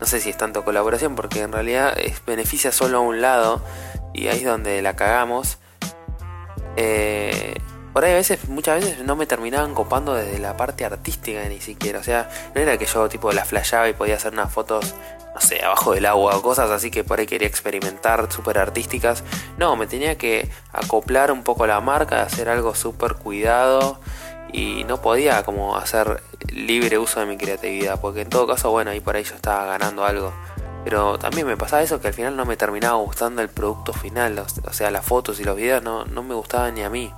no 0.00 0.06
sé 0.06 0.20
si 0.20 0.30
es 0.30 0.36
tanto 0.36 0.64
colaboración 0.64 1.14
porque 1.14 1.42
en 1.42 1.52
realidad 1.52 1.96
beneficia 2.26 2.72
solo 2.72 2.98
a 2.98 3.00
un 3.00 3.20
lado 3.20 3.62
y 4.14 4.28
ahí 4.28 4.38
es 4.38 4.44
donde 4.44 4.80
la 4.82 4.96
cagamos. 4.96 5.58
Eh, 6.76 7.54
por 7.92 8.04
ahí 8.04 8.12
a 8.12 8.16
veces, 8.16 8.48
muchas 8.48 8.84
veces 8.84 9.04
no 9.04 9.16
me 9.16 9.26
terminaban 9.26 9.74
copando 9.74 10.14
desde 10.14 10.38
la 10.38 10.56
parte 10.56 10.84
artística 10.84 11.42
ni 11.48 11.60
siquiera. 11.60 11.98
O 11.98 12.02
sea, 12.02 12.28
no 12.54 12.60
era 12.60 12.76
que 12.76 12.84
yo 12.84 13.08
tipo 13.08 13.32
la 13.32 13.44
flashaba 13.44 13.88
y 13.88 13.94
podía 13.94 14.16
hacer 14.16 14.34
unas 14.34 14.52
fotos, 14.52 14.94
no 15.36 15.42
sé, 15.42 15.62
abajo 15.62 15.92
del 15.92 16.06
agua 16.06 16.40
cosas 16.40 16.70
así 16.70 16.90
que 16.90 17.04
por 17.04 17.20
ahí 17.20 17.26
quería 17.26 17.46
experimentar 17.46 18.32
súper 18.32 18.56
artísticas. 18.56 19.22
No, 19.58 19.76
me 19.76 19.86
tenía 19.86 20.16
que 20.16 20.50
acoplar 20.72 21.30
un 21.30 21.42
poco 21.42 21.66
la 21.66 21.78
marca, 21.82 22.22
hacer 22.22 22.48
algo 22.48 22.74
súper 22.74 23.16
cuidado 23.16 24.00
y 24.50 24.84
no 24.84 25.02
podía 25.02 25.42
como 25.44 25.76
hacer 25.76 26.22
libre 26.50 26.96
uso 26.96 27.20
de 27.20 27.26
mi 27.26 27.36
creatividad, 27.36 28.00
porque 28.00 28.22
en 28.22 28.30
todo 28.30 28.46
caso, 28.46 28.70
bueno, 28.70 28.92
ahí 28.92 29.00
por 29.00 29.14
ahí 29.14 29.24
yo 29.24 29.34
estaba 29.34 29.66
ganando 29.66 30.06
algo. 30.06 30.32
Pero 30.84 31.18
también 31.18 31.46
me 31.46 31.58
pasaba 31.58 31.82
eso 31.82 32.00
que 32.00 32.08
al 32.08 32.14
final 32.14 32.34
no 32.34 32.46
me 32.46 32.56
terminaba 32.56 32.96
gustando 32.96 33.42
el 33.42 33.50
producto 33.50 33.92
final, 33.92 34.38
o 34.38 34.72
sea, 34.72 34.90
las 34.90 35.04
fotos 35.04 35.38
y 35.38 35.44
los 35.44 35.54
videos 35.54 35.82
no, 35.82 36.06
no 36.06 36.22
me 36.22 36.34
gustaban 36.34 36.76
ni 36.76 36.82
a 36.82 36.88
mí. 36.88 37.12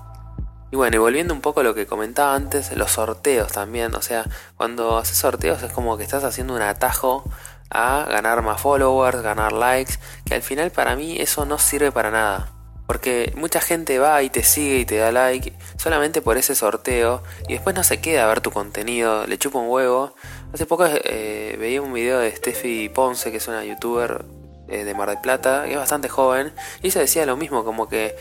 Y 0.73 0.77
bueno, 0.77 0.97
y 0.97 0.99
volviendo 0.99 1.33
un 1.33 1.41
poco 1.41 1.61
a 1.61 1.63
lo 1.63 1.75
que 1.75 1.87
comentaba 1.87 2.35
antes, 2.35 2.77
los 2.77 2.91
sorteos 2.91 3.53
también, 3.53 3.95
o 3.95 4.03
sea, 4.03 4.25
cuando 4.57 4.99
haces 4.99 5.19
sorteos 5.19 5.63
es 5.63 5.73
como 5.73 5.97
que 5.97 6.03
estás 6.03 6.25
haciendo 6.25 6.55
un 6.55 6.63
atajo 6.63 7.23
a 7.71 8.07
ganar 8.09 8.43
más 8.43 8.61
followers, 8.61 9.23
ganar 9.23 9.53
likes, 9.53 9.95
que 10.25 10.35
al 10.35 10.43
final 10.43 10.71
para 10.71 10.97
mí 10.97 11.17
eso 11.19 11.45
no 11.45 11.59
sirve 11.59 11.93
para 11.93 12.11
nada. 12.11 12.53
Porque 12.87 13.33
mucha 13.37 13.61
gente 13.61 13.99
va 13.99 14.23
y 14.23 14.31
te 14.31 14.43
sigue 14.43 14.79
y 14.79 14.87
te 14.87 14.97
da 14.97 15.13
like 15.13 15.53
solamente 15.77 16.23
por 16.23 16.39
ese 16.39 16.55
sorteo 16.55 17.23
y 17.47 17.53
después 17.53 17.77
no 17.77 17.85
se 17.85 18.01
queda 18.01 18.25
a 18.25 18.29
ver 18.29 18.41
tu 18.41 18.51
contenido, 18.51 19.27
le 19.27 19.37
chupa 19.37 19.59
un 19.59 19.69
huevo. 19.69 20.15
Hace 20.55 20.65
poco 20.65 20.87
eh, 20.87 21.57
veía 21.61 21.83
un 21.83 21.93
video 21.93 22.19
de 22.19 22.35
Steffi 22.35 22.89
Ponce, 22.89 23.31
que 23.31 23.37
es 23.37 23.47
una 23.47 23.63
youtuber 23.63 24.25
eh, 24.69 24.85
de 24.85 24.95
Mar 24.95 25.11
del 25.11 25.21
Plata, 25.21 25.65
que 25.65 25.73
es 25.73 25.79
bastante 25.79 26.09
joven, 26.09 26.53
y 26.83 26.89
ella 26.89 27.03
decía 27.03 27.27
lo 27.27 27.37
mismo, 27.37 27.63
como 27.65 27.89
que 27.89 28.17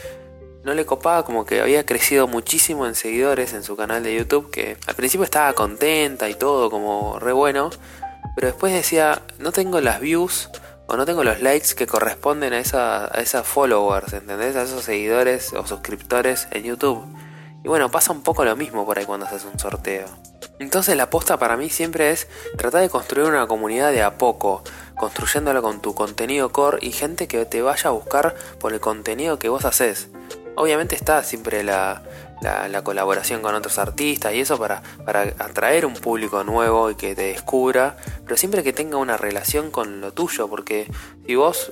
no 0.63 0.73
le 0.73 0.85
copaba, 0.85 1.23
como 1.23 1.45
que 1.45 1.61
había 1.61 1.85
crecido 1.85 2.27
muchísimo 2.27 2.87
en 2.87 2.95
seguidores 2.95 3.53
en 3.53 3.63
su 3.63 3.77
canal 3.77 4.03
de 4.03 4.15
YouTube, 4.15 4.51
que 4.51 4.77
al 4.85 4.95
principio 4.95 5.23
estaba 5.23 5.53
contenta 5.53 6.27
y 6.29 6.35
todo, 6.35 6.69
como 6.69 7.19
re 7.19 7.31
bueno, 7.31 7.69
pero 8.37 8.49
después 8.49 8.71
decía, 8.71 9.23
no 9.39 9.51
tengo 9.51 9.81
las 9.81 9.99
views 9.99 10.51
o 10.85 10.95
no 10.95 11.07
tengo 11.07 11.23
los 11.23 11.41
likes 11.41 11.73
que 11.75 11.87
corresponden 11.87 12.53
a, 12.53 12.59
esa, 12.59 13.05
a 13.05 13.19
esas 13.19 13.47
followers, 13.47 14.13
¿entendés? 14.13 14.55
A 14.55 14.61
esos 14.61 14.83
seguidores 14.83 15.53
o 15.53 15.65
suscriptores 15.65 16.47
en 16.51 16.65
YouTube. 16.65 17.03
Y 17.63 17.67
bueno, 17.67 17.89
pasa 17.89 18.11
un 18.11 18.21
poco 18.21 18.45
lo 18.45 18.55
mismo 18.55 18.85
por 18.85 18.99
ahí 18.99 19.05
cuando 19.05 19.25
haces 19.25 19.43
un 19.51 19.57
sorteo. 19.57 20.05
Entonces 20.59 20.95
la 20.95 21.05
aposta 21.05 21.39
para 21.39 21.57
mí 21.57 21.71
siempre 21.71 22.11
es 22.11 22.27
tratar 22.59 22.81
de 22.81 22.89
construir 22.89 23.27
una 23.27 23.47
comunidad 23.47 23.91
de 23.91 24.03
a 24.03 24.19
poco, 24.19 24.63
construyéndola 24.95 25.63
con 25.63 25.81
tu 25.81 25.95
contenido 25.95 26.51
core 26.51 26.77
y 26.79 26.91
gente 26.91 27.27
que 27.27 27.43
te 27.45 27.63
vaya 27.63 27.89
a 27.89 27.93
buscar 27.93 28.35
por 28.59 28.71
el 28.71 28.79
contenido 28.79 29.39
que 29.39 29.49
vos 29.49 29.65
haces. 29.65 30.09
Obviamente 30.55 30.93
está 30.93 31.23
siempre 31.23 31.63
la, 31.63 32.03
la, 32.41 32.83
colaboración 32.83 33.41
con 33.41 33.55
otros 33.55 33.77
artistas 33.79 34.33
y 34.33 34.41
eso 34.41 34.57
para, 34.57 34.81
para 35.05 35.21
atraer 35.39 35.85
un 35.85 35.93
público 35.93 36.43
nuevo 36.43 36.91
y 36.91 36.95
que 36.95 37.15
te 37.15 37.23
descubra, 37.23 37.97
pero 38.23 38.37
siempre 38.37 38.63
que 38.63 38.73
tenga 38.73 38.97
una 38.97 39.17
relación 39.17 39.71
con 39.71 40.01
lo 40.01 40.13
tuyo, 40.13 40.47
porque 40.47 40.89
si 41.25 41.35
vos, 41.35 41.71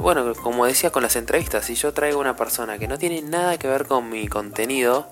bueno, 0.00 0.34
como 0.34 0.66
decía 0.66 0.90
con 0.90 1.02
las 1.02 1.16
entrevistas, 1.16 1.64
si 1.66 1.74
yo 1.74 1.92
traigo 1.92 2.20
una 2.20 2.36
persona 2.36 2.78
que 2.78 2.88
no 2.88 2.98
tiene 2.98 3.22
nada 3.22 3.58
que 3.58 3.68
ver 3.68 3.86
con 3.86 4.08
mi 4.08 4.28
contenido, 4.28 5.08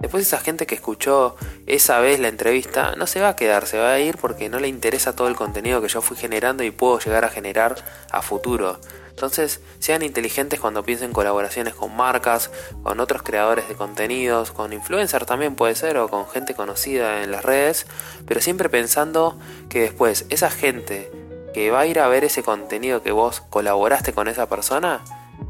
después 0.00 0.26
esa 0.26 0.38
gente 0.38 0.66
que 0.66 0.74
escuchó 0.74 1.36
esa 1.66 2.00
vez 2.00 2.18
la 2.20 2.28
entrevista 2.28 2.94
no 2.96 3.06
se 3.06 3.20
va 3.20 3.30
a 3.30 3.36
quedar, 3.36 3.66
se 3.66 3.78
va 3.78 3.92
a 3.92 4.00
ir 4.00 4.18
porque 4.18 4.48
no 4.48 4.58
le 4.58 4.68
interesa 4.68 5.14
todo 5.14 5.28
el 5.28 5.36
contenido 5.36 5.80
que 5.80 5.88
yo 5.88 6.02
fui 6.02 6.16
generando 6.16 6.64
y 6.64 6.70
puedo 6.70 6.98
llegar 6.98 7.24
a 7.24 7.28
generar 7.28 7.76
a 8.10 8.22
futuro. 8.22 8.78
Entonces, 9.12 9.60
sean 9.78 10.02
inteligentes 10.02 10.58
cuando 10.58 10.82
piensen 10.84 11.12
colaboraciones 11.12 11.74
con 11.74 11.94
marcas, 11.94 12.50
con 12.82 12.98
otros 12.98 13.22
creadores 13.22 13.68
de 13.68 13.74
contenidos, 13.74 14.52
con 14.52 14.72
influencers 14.72 15.26
también 15.26 15.54
puede 15.54 15.74
ser, 15.74 15.98
o 15.98 16.08
con 16.08 16.26
gente 16.28 16.54
conocida 16.54 17.22
en 17.22 17.30
las 17.30 17.44
redes, 17.44 17.86
pero 18.26 18.40
siempre 18.40 18.70
pensando 18.70 19.38
que 19.68 19.80
después 19.80 20.24
esa 20.30 20.50
gente 20.50 21.10
que 21.52 21.70
va 21.70 21.80
a 21.80 21.86
ir 21.86 22.00
a 22.00 22.08
ver 22.08 22.24
ese 22.24 22.42
contenido 22.42 23.02
que 23.02 23.12
vos 23.12 23.42
colaboraste 23.42 24.14
con 24.14 24.28
esa 24.28 24.48
persona, 24.48 25.04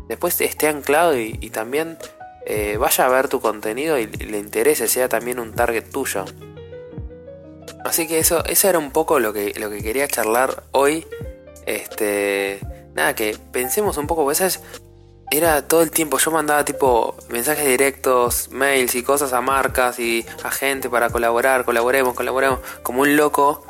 después 0.09 0.41
esté 0.41 0.67
anclado 0.67 1.17
y, 1.17 1.49
también 1.51 1.99
eh, 2.45 2.77
vaya 2.79 3.07
a 3.07 3.09
ver 3.09 3.29
tu 3.29 3.41
contenido 3.41 3.97
y 3.97 4.07
le 4.07 4.39
interese, 4.39 4.89
sea 4.89 5.09
también 5.09 5.39
un 5.39 5.55
target 5.55 5.89
tuyo. 5.89 6.25
Así 7.85 8.07
que 8.09 8.19
eso, 8.19 8.45
eso 8.45 8.69
era 8.69 8.79
un 8.79 8.91
poco 8.91 9.21
lo 9.21 9.33
que, 9.33 9.55
lo 9.59 9.71
que 9.71 9.83
quería 9.83 10.09
charlar 10.09 10.65
hoy. 10.73 11.07
Este, 11.67 12.61
nada, 12.95 13.15
que 13.15 13.37
pensemos 13.53 13.97
un 13.97 14.07
poco, 14.07 14.25
pues 14.25 14.41
era 15.33 15.67
todo 15.67 15.81
el 15.81 15.91
tiempo, 15.91 16.19
yo 16.19 16.31
mandaba 16.31 16.63
tipo 16.65 17.17
mensajes 17.31 17.67
directos, 17.67 18.51
mails 18.51 18.95
y 18.95 19.03
cosas 19.03 19.33
a 19.33 19.41
marcas 19.41 19.99
y 19.99 20.27
a 20.45 20.51
gente 20.51 20.91
para 20.91 21.09
colaborar, 21.09 21.65
colaboremos, 21.65 22.15
colaboremos, 22.15 22.61
como 22.83 23.01
un 23.01 23.17
loco. 23.17 23.65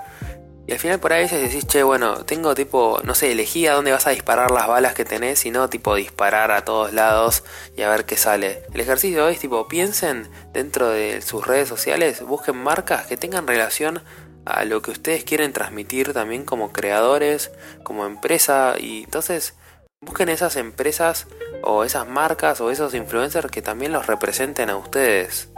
Y 0.66 0.72
al 0.72 0.78
final 0.78 0.98
por 0.98 1.12
ahí 1.12 1.28
decís, 1.28 1.66
che, 1.66 1.82
bueno, 1.84 2.24
tengo 2.24 2.54
tipo, 2.54 3.00
no 3.04 3.14
sé, 3.14 3.32
elegí 3.32 3.66
a 3.66 3.74
dónde 3.74 3.92
vas 3.92 4.06
a 4.06 4.10
disparar 4.10 4.50
las 4.50 4.66
balas 4.66 4.94
que 4.94 5.04
tenés 5.04 5.44
y 5.46 5.50
no 5.50 5.68
tipo 5.68 5.94
disparar 5.94 6.50
a 6.50 6.64
todos 6.64 6.92
lados 6.92 7.44
y 7.76 7.82
a 7.82 7.90
ver 7.90 8.06
qué 8.06 8.16
sale. 8.16 8.62
El 8.72 8.80
ejercicio 8.80 9.28
es 9.28 9.38
tipo, 9.38 9.68
piensen 9.68 10.28
dentro 10.52 10.88
de 10.88 11.20
sus 11.22 11.46
redes 11.46 11.68
sociales, 11.68 12.22
busquen 12.22 12.56
marcas 12.56 13.06
que 13.06 13.16
tengan 13.16 13.46
relación 13.46 14.02
a 14.44 14.64
lo 14.64 14.82
que 14.82 14.90
ustedes 14.90 15.24
quieren 15.24 15.52
transmitir 15.52 16.12
también 16.12 16.44
como 16.44 16.72
creadores, 16.72 17.50
como 17.82 18.06
empresa 18.06 18.74
y 18.78 19.04
entonces 19.04 19.54
busquen 20.00 20.28
esas 20.28 20.56
empresas 20.56 21.26
o 21.62 21.84
esas 21.84 22.08
marcas 22.08 22.60
o 22.60 22.70
esos 22.70 22.94
influencers 22.94 23.50
que 23.50 23.62
también 23.62 23.92
los 23.92 24.06
representen 24.06 24.70
a 24.70 24.76
ustedes. 24.76 25.48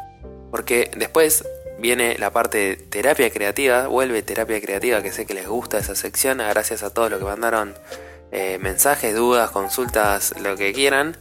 Porque 0.51 0.91
después 0.97 1.45
viene 1.79 2.17
la 2.19 2.31
parte 2.33 2.59
de 2.59 2.77
terapia 2.77 3.31
creativa, 3.31 3.89
vuelve 3.89 4.23
terapia 4.23 4.61
creativa, 4.61 5.03
que 5.03 5.13
sé 5.13 5.27
que 5.27 5.35
les 5.35 5.49
gusta 5.49 5.79
esa 5.79 5.95
sección, 5.95 6.39
gracias 6.39 6.83
a 6.83 6.91
todos 6.91 7.11
los 7.11 7.19
que 7.19 7.25
mandaron 7.25 7.75
eh, 8.31 8.59
mensajes, 8.59 9.15
dudas, 9.15 9.51
consultas, 9.51 10.35
lo 10.41 10.57
que 10.57 10.73
quieran. 10.73 11.17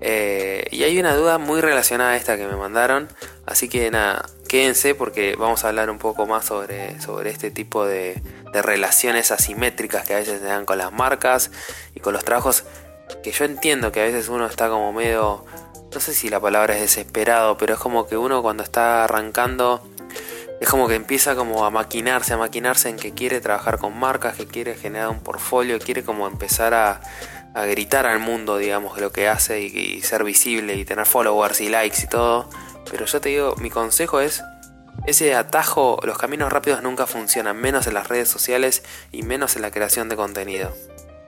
Eh, 0.00 0.66
y 0.70 0.84
hay 0.84 0.98
una 1.00 1.16
duda 1.16 1.38
muy 1.38 1.60
relacionada 1.60 2.12
a 2.12 2.16
esta 2.16 2.36
que 2.36 2.46
me 2.46 2.54
mandaron, 2.54 3.08
así 3.46 3.68
que 3.68 3.90
nada, 3.90 4.26
quédense 4.48 4.94
porque 4.94 5.36
vamos 5.36 5.64
a 5.64 5.68
hablar 5.68 5.90
un 5.90 5.98
poco 5.98 6.26
más 6.26 6.46
sobre, 6.46 7.00
sobre 7.00 7.30
este 7.30 7.50
tipo 7.50 7.84
de, 7.84 8.20
de 8.52 8.62
relaciones 8.62 9.30
asimétricas 9.30 10.06
que 10.06 10.14
a 10.14 10.16
veces 10.16 10.40
se 10.40 10.46
dan 10.46 10.64
con 10.64 10.78
las 10.78 10.92
marcas 10.92 11.50
y 11.94 12.00
con 12.00 12.12
los 12.12 12.24
trabajos 12.24 12.64
que 13.22 13.30
yo 13.30 13.44
entiendo 13.44 13.92
que 13.92 14.00
a 14.00 14.04
veces 14.04 14.28
uno 14.28 14.46
está 14.46 14.68
como 14.68 14.92
medio, 14.92 15.44
no 15.94 16.00
sé 16.00 16.12
si 16.12 16.28
la 16.28 16.40
palabra 16.40 16.74
es 16.74 16.80
desesperado, 16.80 17.56
pero 17.56 17.74
es 17.74 17.80
como 17.80 18.06
que 18.06 18.16
uno 18.16 18.42
cuando 18.42 18.62
está 18.62 19.04
arrancando 19.04 19.82
es 20.60 20.68
como 20.68 20.88
que 20.88 20.96
empieza 20.96 21.36
como 21.36 21.64
a 21.64 21.70
maquinarse, 21.70 22.34
a 22.34 22.36
maquinarse 22.36 22.88
en 22.88 22.96
que 22.96 23.12
quiere 23.12 23.40
trabajar 23.40 23.78
con 23.78 23.96
marcas, 23.96 24.36
que 24.36 24.46
quiere 24.46 24.74
generar 24.74 25.08
un 25.08 25.20
portfolio, 25.20 25.78
quiere 25.78 26.02
como 26.02 26.26
empezar 26.26 26.74
a, 26.74 27.00
a 27.54 27.64
gritar 27.66 28.06
al 28.06 28.18
mundo, 28.18 28.58
digamos, 28.58 28.98
lo 28.98 29.12
que 29.12 29.28
hace 29.28 29.60
y, 29.60 30.00
ser 30.02 30.24
visible 30.24 30.74
y 30.74 30.84
tener 30.84 31.06
followers 31.06 31.60
y 31.60 31.68
likes 31.68 32.02
y 32.02 32.06
todo. 32.06 32.50
Pero 32.90 33.06
yo 33.06 33.20
te 33.20 33.28
digo, 33.28 33.54
mi 33.56 33.70
consejo 33.70 34.20
es, 34.20 34.42
ese 35.06 35.34
atajo, 35.34 35.98
los 36.02 36.18
caminos 36.18 36.52
rápidos 36.52 36.82
nunca 36.82 37.06
funcionan, 37.06 37.56
menos 37.56 37.86
en 37.86 37.94
las 37.94 38.08
redes 38.08 38.28
sociales 38.28 38.82
y 39.12 39.22
menos 39.22 39.56
en 39.56 39.62
la 39.62 39.70
creación 39.70 40.08
de 40.08 40.16
contenido. 40.16 40.72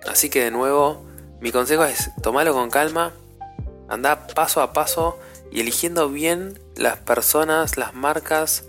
Así 0.08 0.30
que 0.30 0.44
de 0.44 0.50
nuevo, 0.50 1.04
mi 1.40 1.52
consejo 1.52 1.84
es 1.84 2.10
tomarlo 2.22 2.52
con 2.52 2.70
calma, 2.70 3.12
anda 3.88 4.26
paso 4.26 4.60
a 4.62 4.72
paso 4.72 5.18
y 5.50 5.60
eligiendo 5.60 6.08
bien 6.08 6.58
las 6.76 6.96
personas, 6.98 7.76
las 7.76 7.94
marcas, 7.94 8.64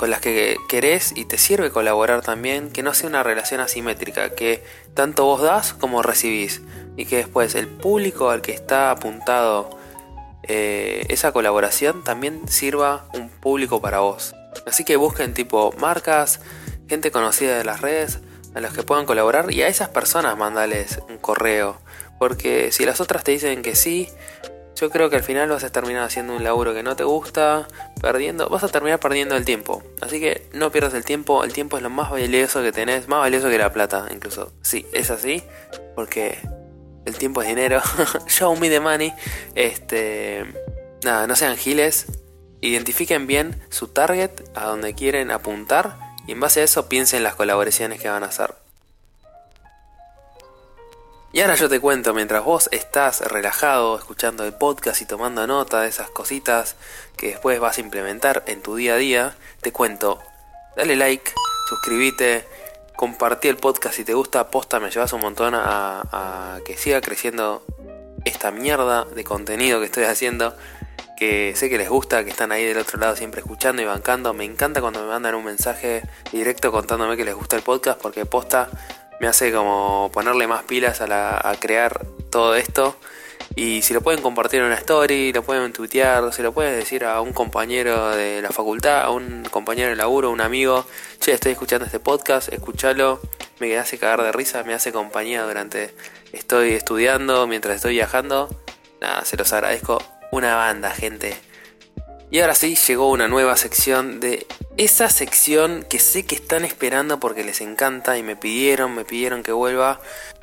con 0.00 0.08
las 0.08 0.20
que 0.20 0.56
querés 0.68 1.12
y 1.14 1.26
te 1.26 1.36
sirve 1.36 1.70
colaborar 1.70 2.22
también, 2.22 2.70
que 2.70 2.82
no 2.82 2.94
sea 2.94 3.08
una 3.08 3.22
relación 3.22 3.60
asimétrica, 3.60 4.30
que 4.30 4.64
tanto 4.94 5.26
vos 5.26 5.42
das 5.42 5.74
como 5.74 6.02
recibís 6.02 6.62
y 6.96 7.04
que 7.04 7.18
después 7.18 7.54
el 7.54 7.68
público 7.68 8.30
al 8.30 8.40
que 8.40 8.52
está 8.52 8.90
apuntado 8.90 9.78
eh, 10.52 11.06
esa 11.10 11.30
colaboración 11.30 12.02
también 12.02 12.48
sirva 12.48 13.04
un 13.14 13.28
público 13.28 13.80
para 13.80 14.00
vos. 14.00 14.34
Así 14.66 14.84
que 14.84 14.96
busquen 14.96 15.32
tipo 15.32 15.72
marcas, 15.78 16.40
gente 16.88 17.12
conocida 17.12 17.56
de 17.56 17.62
las 17.62 17.82
redes 17.82 18.18
a 18.56 18.60
los 18.60 18.72
que 18.72 18.82
puedan 18.82 19.06
colaborar 19.06 19.52
y 19.52 19.62
a 19.62 19.68
esas 19.68 19.90
personas 19.90 20.36
mandales 20.36 20.98
un 21.08 21.18
correo. 21.18 21.80
Porque 22.18 22.72
si 22.72 22.84
las 22.84 23.00
otras 23.00 23.22
te 23.22 23.30
dicen 23.30 23.62
que 23.62 23.76
sí, 23.76 24.08
yo 24.74 24.90
creo 24.90 25.08
que 25.08 25.14
al 25.14 25.22
final 25.22 25.48
vas 25.50 25.62
a 25.62 25.70
terminar 25.70 26.02
haciendo 26.02 26.34
un 26.34 26.42
laburo 26.42 26.74
que 26.74 26.82
no 26.82 26.96
te 26.96 27.04
gusta, 27.04 27.68
perdiendo, 28.02 28.48
vas 28.48 28.64
a 28.64 28.68
terminar 28.68 28.98
perdiendo 28.98 29.36
el 29.36 29.44
tiempo. 29.44 29.84
Así 30.00 30.18
que 30.18 30.48
no 30.52 30.72
pierdas 30.72 30.94
el 30.94 31.04
tiempo, 31.04 31.44
el 31.44 31.52
tiempo 31.52 31.76
es 31.76 31.84
lo 31.84 31.90
más 31.90 32.10
valioso 32.10 32.60
que 32.60 32.72
tenés, 32.72 33.06
más 33.06 33.20
valioso 33.20 33.48
que 33.50 33.58
la 33.58 33.72
plata, 33.72 34.08
incluso. 34.12 34.52
Sí, 34.62 34.84
es 34.92 35.12
así, 35.12 35.44
porque 35.94 36.38
el 37.10 37.18
tiempo 37.18 37.42
es 37.42 37.48
dinero. 37.48 37.82
Show 38.26 38.56
me 38.60 38.70
the 38.70 38.80
money. 38.80 39.12
Este, 39.54 40.46
nada, 41.04 41.26
no 41.26 41.36
sean 41.36 41.56
giles, 41.56 42.06
identifiquen 42.60 43.26
bien 43.26 43.62
su 43.70 43.88
target, 43.88 44.30
a 44.54 44.64
donde 44.64 44.94
quieren 44.94 45.30
apuntar 45.30 45.98
y 46.26 46.32
en 46.32 46.40
base 46.40 46.60
a 46.60 46.64
eso 46.64 46.88
piensen 46.88 47.22
las 47.22 47.34
colaboraciones 47.34 48.00
que 48.00 48.08
van 48.08 48.22
a 48.22 48.26
hacer. 48.26 48.54
Y 51.32 51.40
ahora 51.40 51.54
yo 51.54 51.68
te 51.68 51.78
cuento, 51.78 52.12
mientras 52.12 52.44
vos 52.44 52.68
estás 52.72 53.20
relajado 53.20 53.96
escuchando 53.96 54.44
el 54.44 54.52
podcast 54.52 55.00
y 55.00 55.06
tomando 55.06 55.46
nota 55.46 55.82
de 55.82 55.88
esas 55.88 56.10
cositas 56.10 56.74
que 57.16 57.28
después 57.28 57.60
vas 57.60 57.78
a 57.78 57.80
implementar 57.80 58.42
en 58.46 58.62
tu 58.62 58.74
día 58.74 58.94
a 58.94 58.96
día, 58.96 59.36
te 59.60 59.70
cuento, 59.72 60.20
dale 60.76 60.96
like, 60.96 61.32
suscríbete, 61.68 62.48
compartí 63.00 63.48
el 63.48 63.56
podcast 63.56 63.94
si 63.94 64.04
te 64.04 64.12
gusta, 64.12 64.50
posta, 64.50 64.78
me 64.78 64.90
llevas 64.90 65.14
un 65.14 65.22
montón 65.22 65.54
a, 65.54 66.02
a 66.12 66.58
que 66.66 66.76
siga 66.76 67.00
creciendo 67.00 67.64
esta 68.26 68.50
mierda 68.50 69.06
de 69.06 69.24
contenido 69.24 69.80
que 69.80 69.86
estoy 69.86 70.04
haciendo 70.04 70.54
que 71.16 71.54
sé 71.56 71.70
que 71.70 71.78
les 71.78 71.88
gusta, 71.88 72.24
que 72.24 72.30
están 72.30 72.52
ahí 72.52 72.62
del 72.62 72.76
otro 72.76 73.00
lado 73.00 73.16
siempre 73.16 73.40
escuchando 73.40 73.80
y 73.80 73.86
bancando. 73.86 74.34
Me 74.34 74.44
encanta 74.44 74.82
cuando 74.82 75.00
me 75.00 75.06
mandan 75.06 75.34
un 75.34 75.46
mensaje 75.46 76.02
directo 76.30 76.70
contándome 76.72 77.16
que 77.16 77.24
les 77.24 77.34
gusta 77.34 77.56
el 77.56 77.62
podcast 77.62 77.98
porque 77.98 78.26
posta 78.26 78.68
me 79.18 79.28
hace 79.28 79.50
como 79.50 80.10
ponerle 80.12 80.46
más 80.46 80.64
pilas 80.64 81.00
a, 81.00 81.54
crear 81.58 82.06
todo 82.30 82.54
esto. 82.54 82.96
Y 83.56 83.82
si 83.82 83.94
lo 83.94 84.00
pueden 84.00 84.22
compartir 84.22 84.60
en 84.60 84.66
una 84.66 84.76
story, 84.76 85.32
lo 85.32 85.42
pueden 85.42 85.72
tuitear, 85.72 86.32
se 86.32 86.42
lo 86.42 86.52
pueden 86.52 86.78
decir 86.78 87.04
a 87.04 87.20
un 87.20 87.32
compañero 87.32 88.10
de 88.10 88.40
la 88.42 88.50
facultad, 88.50 89.02
a 89.02 89.10
un 89.10 89.44
compañero 89.50 89.90
de 89.90 89.96
laburo, 89.96 90.30
un 90.30 90.40
amigo, 90.40 90.86
che, 91.18 91.32
estoy 91.32 91.52
escuchando 91.52 91.84
este 91.84 92.00
podcast, 92.00 92.52
escúchalo, 92.52 93.20
me 93.58 93.76
hace 93.76 93.98
cagar 93.98 94.22
de 94.22 94.32
risa, 94.32 94.62
me 94.64 94.74
hace 94.74 94.92
compañía 94.92 95.42
durante 95.42 95.94
estoy 96.32 96.72
estudiando, 96.72 97.46
mientras 97.46 97.76
estoy 97.76 97.94
viajando. 97.94 98.48
Nada, 99.00 99.24
se 99.24 99.36
los 99.36 99.52
agradezco 99.52 100.02
una 100.30 100.56
banda, 100.56 100.90
gente. 100.90 101.36
Y 102.30 102.38
ahora 102.40 102.54
sí, 102.54 102.76
llegó 102.76 103.10
una 103.10 103.26
nueva 103.26 103.56
sección 103.56 104.20
de 104.20 104.46
esa 104.76 105.10
sección 105.10 105.84
que 105.88 105.98
sé 105.98 106.24
que 106.24 106.36
están 106.36 106.64
esperando 106.64 107.18
porque 107.18 107.42
les 107.42 107.60
encanta 107.60 108.16
y 108.16 108.22
me 108.22 108.36
pidieron, 108.36 108.94
me 108.94 109.04
pidieron 109.04 109.42
que 109.42 109.52
vuelva. 109.52 110.00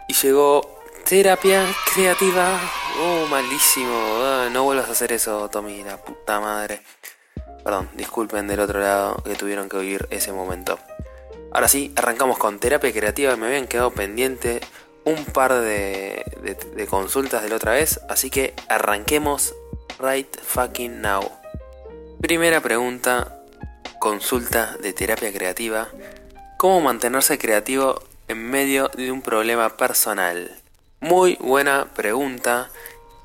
Y 0.10 0.13
llegó 0.13 0.77
terapia 1.08 1.66
creativa. 1.94 2.60
Oh, 3.00 3.28
malísimo. 3.28 4.50
No 4.52 4.64
vuelvas 4.64 4.90
a 4.90 4.92
hacer 4.92 5.14
eso, 5.14 5.50
Tommy, 5.50 5.82
la 5.84 5.96
puta 5.98 6.42
madre. 6.42 6.82
Perdón, 7.64 7.90
disculpen 7.94 8.48
del 8.48 8.60
otro 8.60 8.82
lado 8.82 9.24
que 9.24 9.36
tuvieron 9.36 9.70
que 9.70 9.78
oír 9.78 10.06
ese 10.10 10.34
momento. 10.34 10.78
Ahora 11.54 11.70
sí, 11.70 11.94
arrancamos 11.96 12.38
con 12.38 12.60
terapia 12.60 12.92
creativa. 12.92 13.38
Me 13.38 13.48
habían 13.48 13.68
quedado 13.68 13.92
pendiente 13.92 14.60
un 15.06 15.24
par 15.24 15.54
de 15.54 16.88
consultas 16.90 17.42
de 17.42 17.50
la 17.50 17.56
otra 17.56 17.72
vez. 17.72 18.02
Así 18.10 18.30
que 18.30 18.54
arranquemos 18.68 19.56
right 20.00 20.38
fucking 20.42 21.00
now. 21.00 21.32
Primera 22.20 22.60
pregunta, 22.60 23.40
consulta 24.00 24.76
de 24.82 24.92
terapia 24.92 25.32
creativa. 25.32 25.88
¿Cómo 26.58 26.82
mantenerse 26.82 27.38
creativo 27.38 28.02
en 28.28 28.50
medio 28.50 28.90
de 28.90 29.10
un 29.10 29.22
problema 29.22 29.78
personal? 29.78 30.57
Muy 31.00 31.38
buena 31.39 31.88
pregunta. 31.94 32.70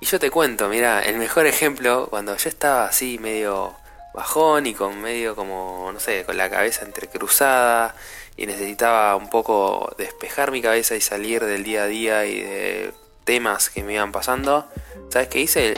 Y 0.00 0.06
yo 0.06 0.18
te 0.18 0.30
cuento, 0.30 0.68
mira, 0.68 1.00
el 1.02 1.16
mejor 1.16 1.46
ejemplo, 1.46 2.08
cuando 2.10 2.36
yo 2.36 2.48
estaba 2.48 2.86
así 2.86 3.18
medio 3.18 3.74
bajón 4.14 4.66
y 4.66 4.74
con 4.74 5.00
medio 5.00 5.34
como, 5.36 5.90
no 5.92 6.00
sé, 6.00 6.24
con 6.24 6.36
la 6.36 6.50
cabeza 6.50 6.84
entrecruzada 6.84 7.94
y 8.36 8.46
necesitaba 8.46 9.16
un 9.16 9.30
poco 9.30 9.94
despejar 9.96 10.50
mi 10.50 10.60
cabeza 10.60 10.96
y 10.96 11.00
salir 11.00 11.44
del 11.44 11.64
día 11.64 11.84
a 11.84 11.86
día 11.86 12.26
y 12.26 12.40
de 12.40 12.92
temas 13.24 13.70
que 13.70 13.84
me 13.84 13.94
iban 13.94 14.12
pasando, 14.12 14.68
¿sabes 15.10 15.28
qué 15.28 15.40
hice? 15.40 15.74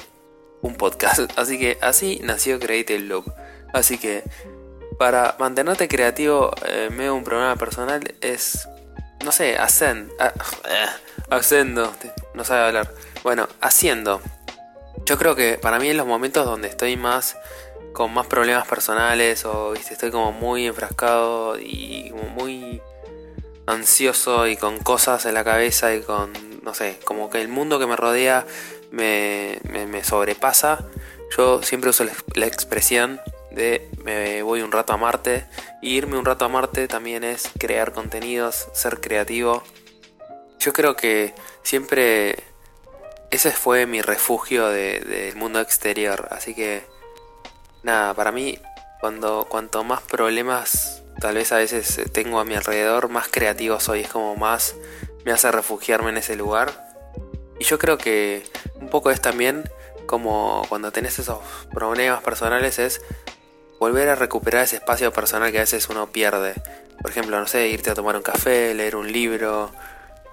un 0.64 0.74
podcast. 0.74 1.30
Así 1.38 1.58
que 1.58 1.78
así 1.80 2.20
nació 2.24 2.58
Create 2.58 2.96
el 2.96 3.08
Loop. 3.08 3.26
Así 3.72 3.98
que 3.98 4.24
para 4.98 5.36
mantenerte 5.38 5.88
creativo 5.88 6.52
en 6.66 6.96
medio 6.96 7.12
de 7.12 7.18
un 7.18 7.24
problema 7.24 7.56
personal 7.56 8.14
es, 8.20 8.68
no 9.24 9.32
sé, 9.32 9.56
hacen, 9.56 10.12
haciendo, 11.30 11.92
no 12.34 12.44
sabe 12.44 12.66
hablar. 12.66 12.94
Bueno, 13.22 13.48
haciendo. 13.60 14.20
Yo 15.06 15.18
creo 15.18 15.34
que 15.34 15.58
para 15.58 15.78
mí 15.78 15.88
en 15.88 15.96
los 15.96 16.06
momentos 16.06 16.46
donde 16.46 16.68
estoy 16.68 16.96
más 16.96 17.36
con 17.92 18.12
más 18.12 18.26
problemas 18.26 18.66
personales 18.66 19.44
o 19.44 19.74
estoy 19.74 20.10
como 20.10 20.32
muy 20.32 20.66
enfrascado 20.66 21.58
y 21.58 22.10
como 22.10 22.24
muy 22.24 22.82
ansioso 23.66 24.46
y 24.46 24.56
con 24.56 24.78
cosas 24.78 25.26
en 25.26 25.34
la 25.34 25.44
cabeza 25.44 25.94
y 25.94 26.00
con 26.00 26.32
no 26.62 26.74
sé, 26.74 26.98
como 27.04 27.30
que 27.30 27.40
el 27.40 27.48
mundo 27.48 27.78
que 27.78 27.86
me 27.86 27.94
rodea 27.94 28.46
me, 28.90 29.58
me, 29.64 30.02
sobrepasa, 30.02 30.86
yo 31.36 31.62
siempre 31.62 31.90
uso 31.90 32.04
la 32.34 32.46
expresión 32.46 33.20
de 33.54 33.88
me 34.02 34.42
voy 34.42 34.62
un 34.62 34.72
rato 34.72 34.92
a 34.92 34.96
Marte. 34.96 35.46
Y 35.80 35.96
irme 35.96 36.18
un 36.18 36.24
rato 36.24 36.44
a 36.44 36.48
Marte 36.48 36.88
también 36.88 37.24
es 37.24 37.50
crear 37.58 37.92
contenidos, 37.92 38.68
ser 38.72 39.00
creativo. 39.00 39.62
Yo 40.58 40.72
creo 40.72 40.96
que 40.96 41.34
siempre 41.62 42.36
ese 43.30 43.50
fue 43.50 43.86
mi 43.86 44.02
refugio 44.02 44.68
del 44.68 45.36
mundo 45.36 45.60
exterior. 45.60 46.28
Así 46.30 46.54
que 46.54 46.84
nada, 47.82 48.14
para 48.14 48.32
mí 48.32 48.58
cuando 49.00 49.46
cuanto 49.48 49.84
más 49.84 50.00
problemas 50.00 51.02
tal 51.20 51.34
vez 51.34 51.52
a 51.52 51.56
veces 51.56 52.00
tengo 52.12 52.40
a 52.40 52.44
mi 52.44 52.54
alrededor, 52.54 53.08
más 53.08 53.28
creativo 53.28 53.80
soy. 53.80 54.00
Es 54.00 54.08
como 54.08 54.36
más 54.36 54.74
me 55.24 55.32
hace 55.32 55.50
refugiarme 55.50 56.10
en 56.10 56.18
ese 56.18 56.36
lugar. 56.36 56.92
Y 57.58 57.64
yo 57.64 57.78
creo 57.78 57.98
que 57.98 58.42
un 58.76 58.88
poco 58.88 59.10
es 59.10 59.20
también 59.20 59.64
como 60.06 60.64
cuando 60.68 60.92
tenés 60.92 61.18
esos 61.18 61.38
problemas 61.72 62.22
personales 62.22 62.78
es 62.78 63.00
volver 63.84 64.08
a 64.08 64.14
recuperar 64.14 64.64
ese 64.64 64.76
espacio 64.76 65.12
personal 65.12 65.52
que 65.52 65.58
a 65.58 65.60
veces 65.60 65.90
uno 65.90 66.06
pierde. 66.06 66.54
Por 67.02 67.10
ejemplo, 67.10 67.38
no 67.38 67.46
sé, 67.46 67.68
irte 67.68 67.90
a 67.90 67.94
tomar 67.94 68.16
un 68.16 68.22
café, 68.22 68.72
leer 68.72 68.96
un 68.96 69.12
libro, 69.12 69.72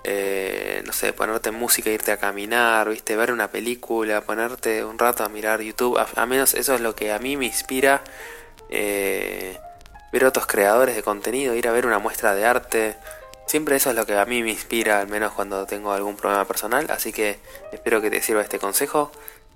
eh, 0.06 0.82
no 0.86 0.94
sé, 0.94 1.12
ponerte 1.12 1.52
música, 1.52 1.90
irte 1.90 2.14
a 2.14 2.18
caminar, 2.18 2.88
viste, 2.88 3.18
ver 3.18 3.30
una 3.30 3.50
película, 3.50 4.22
ponerte 4.22 4.86
un 4.86 4.98
rato 4.98 5.26
a 5.26 5.28
mirar 5.28 5.60
YouTube. 5.62 6.00
A, 6.16 6.26
menos 6.26 6.54
eso 6.54 6.76
es 6.76 6.80
lo 6.80 6.96
que 6.96 7.12
a 7.12 7.20
mí 7.20 7.36
me 7.36 7.46
inspira. 7.46 8.02
Eh, 8.70 9.60
ver 10.14 10.24
otros 10.24 10.48
creadores 10.48 10.96
de 10.96 11.04
contenido, 11.04 11.54
ir 11.54 11.68
a 11.68 11.74
ver 11.74 11.86
una 11.86 12.00
muestra 12.00 12.34
de 12.34 12.46
arte. 12.46 12.96
Siempre 13.48 13.76
eso 13.76 13.90
es 13.90 13.98
lo 13.98 14.06
que 14.06 14.18
a 14.18 14.26
mí 14.26 14.44
me 14.44 14.52
inspira, 14.52 15.02
al 15.02 15.10
menos 15.10 15.34
cuando 15.34 15.66
tengo 15.66 15.92
algún 15.92 16.16
problema 16.16 16.46
personal, 16.46 16.88
así 16.90 17.12
que 17.12 17.38
espero 17.74 18.00
que 18.00 18.10
te 18.10 18.22
sirva 18.22 18.42
este 18.42 18.60
consejo 18.60 19.12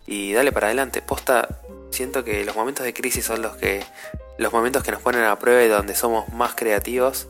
y 0.06 0.34
dale 0.34 0.52
para 0.52 0.68
adelante. 0.68 1.02
Posta, 1.02 1.48
siento 1.96 2.24
que 2.24 2.46
los 2.46 2.56
momentos 2.56 2.86
de 2.86 2.94
crisis 2.94 3.26
son 3.26 3.42
los 3.42 3.56
que 3.58 3.84
los 4.38 4.52
momentos 4.52 4.84
que 4.84 4.92
nos 4.92 5.02
ponen 5.02 5.24
a 5.24 5.40
prueba 5.40 5.64
y 5.64 5.68
donde 5.68 5.96
somos 5.96 6.30
más 6.30 6.56
creativos. 6.56 7.28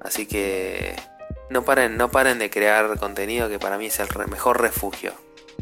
Así 0.00 0.26
que 0.26 0.96
no 1.50 1.64
paren, 1.64 1.96
no 1.96 2.10
paren 2.10 2.38
de 2.38 2.50
crear 2.50 2.98
contenido 2.98 3.48
que 3.48 3.58
para 3.58 3.78
mí 3.78 3.86
es 3.86 4.00
el 4.00 4.08
mejor 4.28 4.60
refugio. 4.60 5.12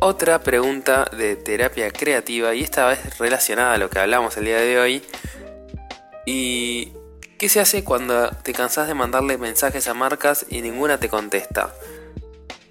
Otra 0.01 0.41
pregunta 0.41 1.05
de 1.17 1.37
terapia 1.37 1.91
creativa 1.91 2.55
y 2.55 2.63
esta 2.63 2.87
vez 2.87 3.19
relacionada 3.19 3.75
a 3.75 3.79
lo 3.79 3.91
que 3.91 3.99
hablamos 3.99 4.37
el 4.37 4.47
día 4.47 4.59
de 4.59 4.79
hoy. 4.79 5.03
Y 6.25 6.93
¿Qué 7.43 7.49
se 7.49 7.59
hace 7.59 7.83
cuando 7.83 8.31
te 8.45 8.53
cansas 8.53 8.87
de 8.87 8.95
mandarle 8.95 9.37
mensajes 9.37 9.89
a 9.89 9.95
marcas 9.95 10.47
y 10.49 10.63
ninguna 10.63 11.01
te 11.01 11.09
contesta? 11.09 11.75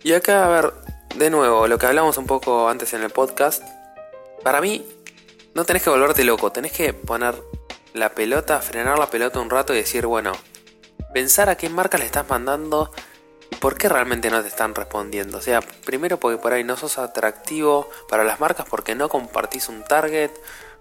Y 0.01 0.13
acá, 0.13 0.45
a 0.45 0.47
ver, 0.47 0.73
de 1.17 1.29
nuevo, 1.29 1.67
lo 1.67 1.77
que 1.77 1.87
hablamos 1.87 2.17
un 2.17 2.25
poco 2.25 2.69
antes 2.69 2.93
en 2.93 3.03
el 3.03 3.09
podcast. 3.09 3.61
Para 4.43 4.61
mí, 4.61 4.87
no 5.53 5.65
tenés 5.65 5.83
que 5.83 5.89
volverte 5.89 6.23
loco, 6.23 6.51
tenés 6.51 6.71
que 6.71 6.93
poner 6.93 7.35
la 7.93 8.09
pelota, 8.09 8.61
frenar 8.61 8.97
la 8.97 9.09
pelota 9.09 9.39
un 9.39 9.49
rato 9.49 9.73
y 9.73 9.77
decir, 9.77 10.05
bueno, 10.05 10.33
pensar 11.13 11.49
a 11.49 11.55
qué 11.55 11.69
marcas 11.69 11.99
le 11.99 12.05
estás 12.05 12.27
mandando 12.29 12.91
y 13.49 13.55
por 13.57 13.77
qué 13.77 13.89
realmente 13.89 14.29
no 14.29 14.41
te 14.41 14.47
están 14.47 14.73
respondiendo. 14.75 15.37
O 15.37 15.41
sea, 15.41 15.61
primero 15.61 16.19
porque 16.19 16.37
por 16.37 16.53
ahí 16.53 16.63
no 16.63 16.77
sos 16.77 16.97
atractivo 16.97 17.89
para 18.09 18.23
las 18.23 18.39
marcas 18.39 18.65
porque 18.69 18.95
no 18.95 19.09
compartís 19.09 19.67
un 19.67 19.83
target 19.83 20.31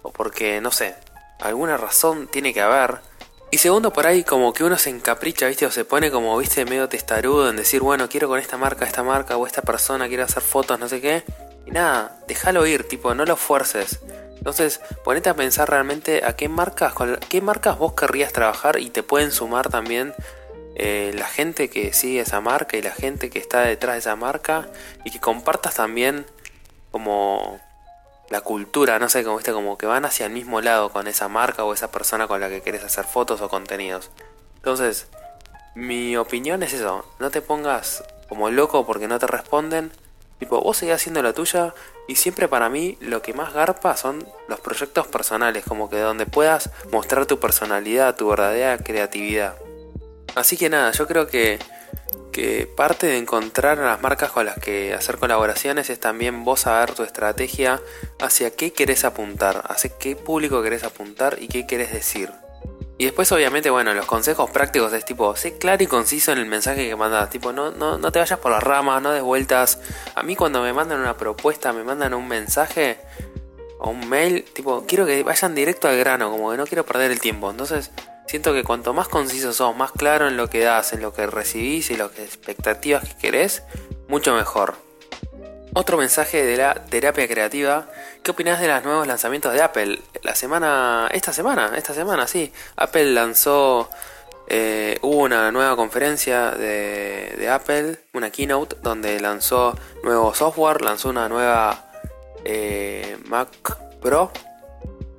o 0.03 0.13
porque, 0.13 0.61
no 0.61 0.71
sé, 0.71 0.95
alguna 1.41 1.77
razón 1.77 2.29
tiene 2.29 2.55
que 2.55 2.61
haber. 2.61 3.01
Y 3.51 3.59
segundo, 3.59 3.93
por 3.93 4.07
ahí 4.07 4.23
como 4.23 4.53
que 4.53 4.63
uno 4.63 4.79
se 4.79 4.91
encapricha, 4.91 5.49
¿viste? 5.49 5.67
O 5.67 5.73
se 5.73 5.85
pone 5.85 6.13
como, 6.13 6.39
¿viste? 6.39 6.65
Medio 6.65 6.89
testarudo 6.89 7.51
en 7.51 7.57
decir, 7.57 7.81
bueno, 7.81 8.09
quiero 8.09 8.29
con 8.29 8.39
esta 8.39 8.57
marca, 8.57 8.85
esta 8.85 9.03
marca 9.03 9.37
o 9.37 9.47
esta 9.47 9.63
persona, 9.63 10.07
quiero 10.07 10.23
hacer 10.23 10.43
fotos, 10.43 10.79
no 10.79 10.89
sé 10.89 11.01
qué. 11.01 11.25
Y 11.67 11.73
nada, 11.73 12.21
déjalo 12.29 12.65
ir, 12.67 12.87
tipo, 12.87 13.13
no 13.13 13.25
lo 13.25 13.35
fuerces. 13.35 13.99
Entonces, 14.41 14.81
ponete 15.05 15.29
a 15.29 15.35
pensar 15.35 15.69
realmente 15.69 16.25
a 16.25 16.35
qué 16.35 16.49
marcas, 16.49 16.95
qué 17.29 17.43
marcas 17.43 17.77
vos 17.77 17.93
querrías 17.93 18.33
trabajar 18.33 18.81
y 18.81 18.89
te 18.89 19.03
pueden 19.03 19.33
sumar 19.33 19.69
también 19.69 20.15
eh, 20.77 21.13
la 21.15 21.27
gente 21.27 21.69
que 21.69 21.93
sigue 21.93 22.21
esa 22.21 22.41
marca 22.41 22.79
y 22.79 22.81
la 22.81 22.93
gente 22.93 23.29
que 23.29 23.39
está 23.39 23.61
detrás 23.61 23.97
de 23.97 23.99
esa 23.99 24.17
marca 24.17 24.67
y 25.05 25.11
que 25.11 25.21
compartas 25.21 25.75
también 25.75 26.25
como 26.91 27.61
la 28.31 28.41
cultura, 28.41 28.99
no 28.99 29.11
sé, 29.11 29.23
como 29.23 29.37
viste, 29.37 29.53
como 29.53 29.77
que 29.77 29.85
van 29.85 30.07
hacia 30.07 30.25
el 30.25 30.33
mismo 30.33 30.63
lado 30.63 30.91
con 30.91 31.07
esa 31.07 31.29
marca 31.29 31.65
o 31.65 31.75
esa 31.75 31.91
persona 31.91 32.27
con 32.27 32.41
la 32.41 32.49
que 32.49 32.63
quieres 32.63 32.83
hacer 32.83 33.05
fotos 33.05 33.43
o 33.43 33.51
contenidos. 33.51 34.11
Entonces, 34.57 35.09
mi 35.75 36.17
opinión 36.17 36.63
es 36.63 36.73
eso, 36.73 37.05
no 37.19 37.31
te 37.31 37.43
pongas 37.43 38.03
como 38.31 38.49
loco 38.49 38.87
porque 38.87 39.07
no 39.07 39.19
te 39.19 39.27
responden. 39.27 39.93
Tipo, 40.39 40.63
vos 40.63 40.79
seguís 40.79 40.95
haciendo 40.95 41.23
la 41.23 41.35
tuya 41.35 41.75
y 42.11 42.17
siempre 42.17 42.49
para 42.49 42.69
mí 42.69 42.99
lo 43.01 43.23
que 43.23 43.35
más 43.35 43.55
garpa 43.55 43.97
son 43.97 44.27
los 44.49 44.59
proyectos 44.59 45.07
personales, 45.07 45.65
como 45.65 45.89
que 45.89 45.97
donde 45.97 46.27
puedas 46.27 46.71
mostrar 46.91 47.25
tu 47.25 47.39
personalidad, 47.39 48.17
tu 48.17 48.29
verdadera 48.29 48.79
creatividad. 48.79 49.55
Así 50.35 50.57
que 50.57 50.69
nada, 50.69 50.91
yo 50.91 51.07
creo 51.07 51.29
que 51.29 51.61
que 52.33 52.69
parte 52.77 53.07
de 53.07 53.17
encontrar 53.17 53.79
a 53.79 53.85
las 53.85 54.03
marcas 54.03 54.33
con 54.33 54.45
las 54.45 54.59
que 54.59 54.93
hacer 54.93 55.19
colaboraciones 55.19 55.89
es 55.89 56.01
también 56.01 56.45
vos 56.45 56.61
saber 56.61 56.95
tu 56.95 57.05
estrategia 57.05 57.81
hacia 58.21 58.51
qué 58.51 58.73
querés 58.73 59.05
apuntar, 59.05 59.63
hacia 59.69 59.97
qué 59.97 60.17
público 60.17 60.65
querés 60.65 60.83
apuntar 60.83 61.39
y 61.41 61.47
qué 61.47 61.65
querés 61.65 61.93
decir. 61.93 62.31
Y 63.01 63.05
después 63.05 63.33
obviamente, 63.33 63.71
bueno, 63.71 63.95
los 63.95 64.05
consejos 64.05 64.51
prácticos 64.51 64.93
es 64.93 65.07
tipo, 65.07 65.35
sé 65.35 65.57
claro 65.57 65.83
y 65.83 65.87
conciso 65.87 66.33
en 66.33 66.39
el 66.39 66.45
mensaje 66.45 66.87
que 66.87 66.95
mandas, 66.97 67.31
tipo, 67.31 67.51
no, 67.51 67.71
no, 67.71 67.97
no 67.97 68.13
te 68.13 68.19
vayas 68.19 68.39
por 68.39 68.53
las 68.53 68.63
ramas, 68.63 69.01
no 69.01 69.11
des 69.11 69.23
vueltas. 69.23 69.79
A 70.15 70.23
mí 70.23 70.37
cuando 70.37 70.61
me 70.61 70.75
mandan 70.75 71.01
una 71.01 71.17
propuesta, 71.17 71.73
me 71.73 71.83
mandan 71.83 72.13
un 72.13 72.29
mensaje 72.29 72.99
o 73.79 73.89
un 73.89 74.07
mail, 74.07 74.45
tipo, 74.53 74.85
quiero 74.87 75.07
que 75.07 75.23
vayan 75.23 75.55
directo 75.55 75.89
al 75.89 75.97
grano, 75.97 76.31
como 76.31 76.51
que 76.51 76.59
no 76.59 76.67
quiero 76.67 76.85
perder 76.85 77.11
el 77.11 77.21
tiempo. 77.21 77.51
Entonces, 77.51 77.91
siento 78.27 78.53
que 78.53 78.65
cuanto 78.65 78.93
más 78.93 79.09
conciso 79.09 79.55
sos, 79.55 79.75
más 79.75 79.93
claro 79.93 80.29
en 80.29 80.37
lo 80.37 80.51
que 80.51 80.61
das, 80.61 80.93
en 80.93 81.01
lo 81.01 81.15
que 81.15 81.27
recibís 81.27 81.91
y 81.91 81.95
que 81.97 82.23
expectativas 82.23 83.09
que 83.09 83.17
querés, 83.17 83.63
mucho 84.09 84.35
mejor. 84.35 84.90
Otro 85.73 85.97
mensaje 85.97 86.45
de 86.45 86.57
la 86.57 86.75
terapia 86.75 87.29
creativa. 87.29 87.87
¿Qué 88.25 88.33
opinas 88.33 88.61
de 88.61 88.67
los 88.67 88.83
nuevos 88.83 89.07
lanzamientos 89.07 89.53
de 89.53 89.63
Apple? 89.63 90.01
La 90.23 90.35
semana. 90.35 91.09
Esta 91.13 91.33
semana, 91.33 91.73
esta 91.77 91.95
semana, 91.95 92.27
sí. 92.27 92.53
Apple 92.77 93.13
lanzó. 93.13 93.89
Eh, 94.49 94.99
hubo 95.03 95.19
una 95.19 95.53
nueva 95.53 95.77
conferencia 95.77 96.51
de, 96.51 97.37
de, 97.39 97.49
Apple, 97.49 98.01
una 98.15 98.31
keynote, 98.31 98.77
donde 98.83 99.21
lanzó 99.21 99.79
nuevo 100.03 100.35
software, 100.35 100.83
lanzó 100.83 101.11
una 101.11 101.29
nueva 101.29 101.93
eh, 102.45 103.17
Mac 103.27 103.49
Pro 104.03 104.33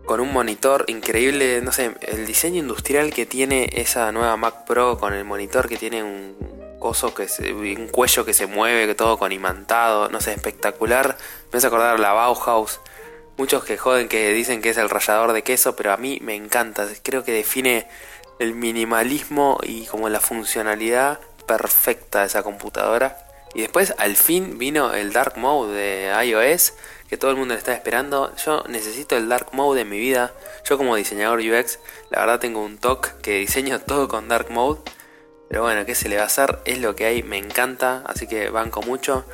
con 0.06 0.20
un 0.20 0.34
monitor 0.34 0.84
increíble. 0.88 1.62
No 1.62 1.72
sé, 1.72 1.96
el 2.02 2.26
diseño 2.26 2.60
industrial 2.60 3.14
que 3.14 3.26
tiene 3.26 3.70
esa 3.72 4.12
nueva 4.12 4.36
Mac 4.36 4.66
Pro 4.66 4.98
con 4.98 5.14
el 5.14 5.24
monitor 5.24 5.70
que 5.70 5.78
tiene 5.78 6.04
un 6.04 6.61
coso 6.82 7.14
que 7.14 7.28
un 7.54 7.88
cuello 7.88 8.26
que 8.26 8.34
se 8.34 8.48
mueve, 8.48 8.94
todo 8.96 9.18
con 9.18 9.32
imantado, 9.32 10.10
no 10.10 10.20
sé, 10.20 10.34
espectacular. 10.34 11.18
Me 11.54 11.58
hace 11.58 11.68
acordar 11.68 11.98
la 12.02 12.12
Bauhaus. 12.12 12.82
Muchos 13.38 13.64
que 13.64 13.78
joden 13.78 14.10
que 14.10 14.34
dicen 14.34 14.62
que 14.62 14.72
es 14.72 14.78
el 14.78 14.90
rallador 14.90 15.32
de 15.32 15.44
queso, 15.44 15.78
pero 15.78 15.94
a 15.94 15.98
mí 15.98 16.20
me 16.22 16.36
encanta. 16.36 16.86
Creo 17.02 17.24
que 17.24 17.32
define 17.32 17.88
el 18.40 18.54
minimalismo 18.56 19.60
y 19.64 19.86
como 19.86 20.10
la 20.10 20.20
funcionalidad 20.20 21.20
perfecta 21.48 22.22
de 22.22 22.28
esa 22.28 22.44
computadora. 22.44 23.26
Y 23.54 23.62
después 23.62 23.94
al 23.98 24.16
fin 24.16 24.58
vino 24.58 24.94
el 24.94 25.14
Dark 25.14 25.38
Mode 25.38 25.74
de 25.74 26.26
iOS, 26.26 26.74
que 27.10 27.18
todo 27.18 27.32
el 27.32 27.38
mundo 27.38 27.54
le 27.54 27.60
está 27.60 27.74
esperando. 27.74 28.34
Yo 28.38 28.64
necesito 28.68 29.16
el 29.16 29.30
Dark 29.30 29.50
Mode 29.52 29.82
en 29.82 29.90
mi 29.90 30.00
vida. 30.00 30.34
Yo 30.66 30.78
como 30.78 30.96
diseñador 30.96 31.40
UX, 31.40 31.80
la 32.10 32.22
verdad 32.22 32.40
tengo 32.40 32.64
un 32.64 32.78
toque 32.78 33.10
que 33.22 33.38
diseño 33.38 33.80
todo 33.80 34.08
con 34.08 34.28
Dark 34.28 34.50
Mode. 34.50 34.82
Pero 35.52 35.64
bueno, 35.64 35.86
¿qué 35.86 35.96
se 35.96 36.08
le 36.08 36.16
va 36.16 36.24
a 36.24 36.28
hacer? 36.28 36.60
Es 36.64 36.80
lo 36.80 36.96
que 36.96 37.06
hay, 37.06 37.24
me 37.24 37.38
encanta, 37.38 38.04
así 38.06 38.26
que 38.26 38.50
banco 38.50 38.82
mucho. 38.84 39.26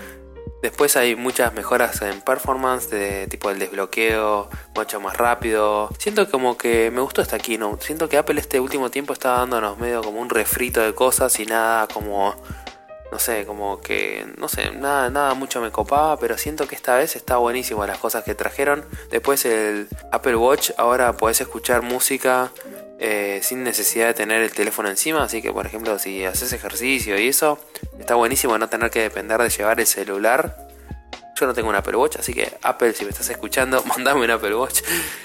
Después 0.64 0.98
hay 0.98 1.16
muchas 1.16 1.54
mejoras 1.54 2.02
en 2.02 2.22
performance, 2.22 2.90
de 2.90 3.28
tipo 3.28 3.52
el 3.52 3.60
desbloqueo, 3.60 4.50
mucho 4.76 5.00
más 5.00 5.16
rápido. 5.16 5.92
Siento 6.00 6.28
como 6.32 6.58
que 6.58 6.90
me 6.90 7.02
gustó 7.02 7.22
esta 7.22 7.38
keynote. 7.38 7.86
Siento 7.86 8.10
que 8.10 8.18
Apple 8.18 8.40
este 8.40 8.60
último 8.60 8.90
tiempo 8.90 9.14
está 9.14 9.34
dándonos 9.34 9.78
medio 9.78 10.02
como 10.02 10.20
un 10.20 10.32
refrito 10.32 10.82
de 10.82 10.96
cosas 10.96 11.40
y 11.40 11.46
nada 11.46 11.88
como 11.88 12.34
no 13.12 13.20
sé, 13.20 13.46
como 13.46 13.80
que, 13.80 14.26
no 14.38 14.50
sé, 14.50 14.72
nada, 14.72 15.10
nada 15.10 15.34
mucho 15.34 15.62
me 15.62 15.72
copaba, 15.72 16.18
pero 16.18 16.38
siento 16.38 16.68
que 16.68 16.76
esta 16.76 16.98
vez 16.98 17.16
está 17.16 17.38
buenísimo 17.38 17.86
las 17.86 18.00
cosas 18.00 18.24
que 18.24 18.36
trajeron. 18.36 18.84
Después 19.12 19.46
el 19.46 19.88
Apple 20.12 20.36
Watch, 20.36 20.72
ahora 20.78 21.16
podés 21.16 21.40
escuchar 21.42 21.84
música 21.84 22.52
eh, 23.00 23.40
sin 23.44 23.64
necesidad 23.64 24.08
de 24.08 24.14
tener 24.14 24.42
el 24.42 24.52
teléfono 24.52 24.90
encima, 24.90 25.24
así 25.24 25.42
que 25.42 25.52
por 25.52 25.66
ejemplo 25.66 26.00
si 26.00 26.26
haces 26.26 26.52
ejercicio 26.54 27.20
y 27.20 27.28
eso, 27.28 27.60
está 28.00 28.16
buenísimo 28.16 28.58
no 28.58 28.70
tener 28.70 28.90
que 28.90 29.02
depender 29.02 29.42
de 29.42 29.50
llevar 29.50 29.80
el 29.80 29.88
celular. 29.88 30.68
Yo 31.40 31.46
no 31.46 31.54
tengo 31.54 31.70
un 31.70 31.76
Apple 31.76 31.96
Watch, 31.96 32.18
así 32.18 32.34
que 32.34 32.52
Apple, 32.64 32.94
si 32.94 33.04
me 33.04 33.12
estás 33.12 33.30
escuchando, 33.30 33.84
mandame 33.88 34.24
un 34.24 34.32
Apple 34.32 34.56
Watch, 34.56 34.82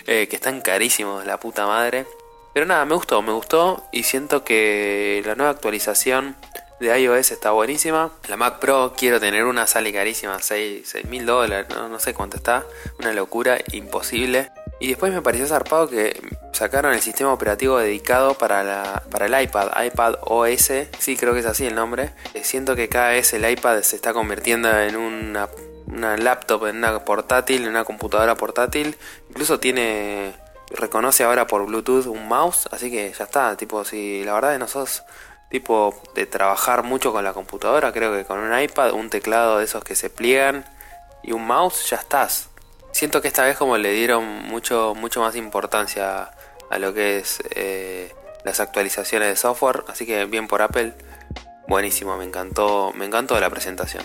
eh, 0.06 0.26
que 0.28 0.36
están 0.36 0.60
carísimos, 0.60 1.24
la 1.24 1.40
puta 1.40 1.66
madre. 1.66 2.06
Pero 2.52 2.66
nada, 2.66 2.84
me 2.84 2.94
gustó, 2.94 3.22
me 3.22 3.32
gustó 3.32 3.88
y 3.92 4.02
siento 4.02 4.44
que 4.44 5.22
la 5.24 5.34
nueva 5.34 5.52
actualización 5.52 6.36
de 6.82 7.00
iOS 7.00 7.30
está 7.30 7.52
buenísima. 7.52 8.12
La 8.28 8.36
Mac 8.36 8.58
Pro 8.58 8.92
quiero 8.96 9.20
tener 9.20 9.44
una, 9.44 9.66
sale 9.66 9.92
carísima, 9.92 10.38
6 10.40 11.04
mil 11.08 11.24
dólares, 11.24 11.68
no, 11.70 11.98
sé 11.98 12.12
cuánto 12.12 12.36
está. 12.36 12.66
Una 12.98 13.12
locura, 13.12 13.58
imposible. 13.72 14.50
Y 14.82 14.88
después 14.88 15.12
me 15.12 15.22
pareció 15.22 15.46
zarpado 15.46 15.88
que 15.88 16.20
sacaron 16.50 16.92
el 16.92 17.00
sistema 17.00 17.32
operativo 17.32 17.78
dedicado 17.78 18.34
para, 18.34 18.64
la, 18.64 19.04
para 19.12 19.26
el 19.26 19.44
iPad, 19.44 19.68
iPad 19.80 20.16
OS, 20.22 20.72
sí 20.98 21.16
creo 21.16 21.34
que 21.34 21.38
es 21.38 21.46
así 21.46 21.64
el 21.64 21.76
nombre. 21.76 22.10
Eh, 22.34 22.42
siento 22.42 22.74
que 22.74 22.88
cada 22.88 23.10
vez 23.10 23.32
el 23.32 23.48
iPad 23.48 23.82
se 23.82 23.94
está 23.94 24.12
convirtiendo 24.12 24.68
en 24.76 24.96
una, 24.96 25.48
una 25.86 26.16
laptop, 26.16 26.66
en 26.66 26.78
una 26.78 27.04
portátil, 27.04 27.62
en 27.62 27.68
una 27.68 27.84
computadora 27.84 28.34
portátil. 28.34 28.96
Incluso 29.28 29.60
tiene 29.60 30.34
reconoce 30.70 31.22
ahora 31.22 31.46
por 31.46 31.64
Bluetooth 31.64 32.06
un 32.06 32.26
mouse, 32.26 32.68
así 32.72 32.90
que 32.90 33.12
ya 33.12 33.22
está, 33.22 33.56
tipo 33.56 33.84
si 33.84 34.24
la 34.24 34.34
verdad 34.34 34.54
es 34.54 34.58
no 34.58 34.66
sos 34.66 35.04
tipo 35.48 35.94
de 36.16 36.26
trabajar 36.26 36.82
mucho 36.82 37.12
con 37.12 37.22
la 37.22 37.32
computadora, 37.32 37.92
creo 37.92 38.12
que 38.12 38.24
con 38.24 38.40
un 38.40 38.58
iPad, 38.58 38.94
un 38.94 39.10
teclado 39.10 39.58
de 39.58 39.64
esos 39.64 39.84
que 39.84 39.94
se 39.94 40.10
pliegan 40.10 40.64
y 41.22 41.30
un 41.30 41.46
mouse, 41.46 41.88
ya 41.88 41.98
estás. 41.98 42.48
Siento 42.92 43.20
que 43.20 43.28
esta 43.28 43.44
vez 43.44 43.56
como 43.56 43.78
le 43.78 43.92
dieron 43.92 44.24
mucho, 44.24 44.94
mucho 44.94 45.20
más 45.20 45.34
importancia 45.34 46.30
a 46.70 46.78
lo 46.78 46.94
que 46.94 47.18
es 47.18 47.42
eh, 47.54 48.14
las 48.44 48.60
actualizaciones 48.60 49.28
de 49.28 49.36
software, 49.36 49.84
así 49.88 50.06
que 50.06 50.24
bien 50.26 50.46
por 50.46 50.62
Apple, 50.62 50.94
buenísimo, 51.68 52.16
me 52.16 52.24
encantó, 52.24 52.92
me 52.94 53.06
encantó 53.06 53.38
la 53.40 53.50
presentación. 53.50 54.04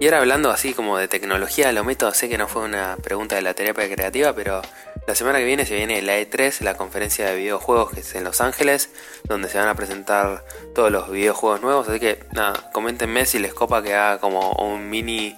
Y 0.00 0.04
ahora 0.04 0.18
hablando 0.18 0.50
así 0.50 0.74
como 0.74 0.96
de 0.96 1.08
tecnología, 1.08 1.72
lo 1.72 1.82
meto, 1.82 2.12
sé 2.14 2.28
que 2.28 2.38
no 2.38 2.46
fue 2.46 2.62
una 2.62 2.96
pregunta 3.02 3.34
de 3.34 3.42
la 3.42 3.54
terapia 3.54 3.92
creativa, 3.92 4.32
pero 4.32 4.62
la 5.08 5.14
semana 5.16 5.38
que 5.38 5.44
viene 5.44 5.66
se 5.66 5.74
viene 5.74 6.00
la 6.02 6.20
E3, 6.20 6.60
la 6.60 6.76
conferencia 6.76 7.26
de 7.26 7.36
videojuegos 7.36 7.90
que 7.90 8.00
es 8.00 8.14
en 8.14 8.22
Los 8.22 8.40
Ángeles, 8.40 8.90
donde 9.24 9.48
se 9.48 9.58
van 9.58 9.66
a 9.66 9.74
presentar 9.74 10.44
todos 10.72 10.92
los 10.92 11.10
videojuegos 11.10 11.62
nuevos. 11.62 11.88
Así 11.88 11.98
que 11.98 12.20
nada, 12.32 12.70
coméntenme 12.72 13.26
si 13.26 13.40
les 13.40 13.52
copa 13.52 13.82
que 13.82 13.94
haga 13.94 14.20
como 14.20 14.52
un 14.52 14.88
mini. 14.88 15.36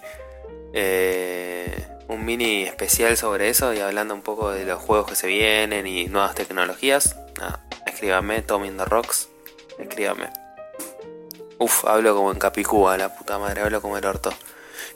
Eh, 0.74 1.86
un 2.10 2.24
mini 2.24 2.64
especial 2.64 3.16
sobre 3.16 3.48
eso 3.48 3.72
y 3.72 3.80
hablando 3.80 4.14
un 4.14 4.22
poco 4.22 4.50
de 4.50 4.64
los 4.64 4.80
juegos 4.82 5.08
que 5.08 5.16
se 5.16 5.28
vienen 5.28 5.86
y 5.86 6.06
nuevas 6.06 6.34
tecnologías. 6.34 7.16
Escríbame, 7.86 8.42
Tommy 8.42 8.68
in 8.68 8.76
the 8.76 8.84
Rocks. 8.84 9.28
Escríbame. 9.78 10.30
Uf, 11.58 11.84
hablo 11.84 12.14
como 12.14 12.32
en 12.32 12.38
Capicúa, 12.38 12.96
la 12.96 13.14
puta 13.14 13.38
madre, 13.38 13.62
hablo 13.62 13.80
como 13.80 13.96
el 13.96 14.04
orto. 14.04 14.32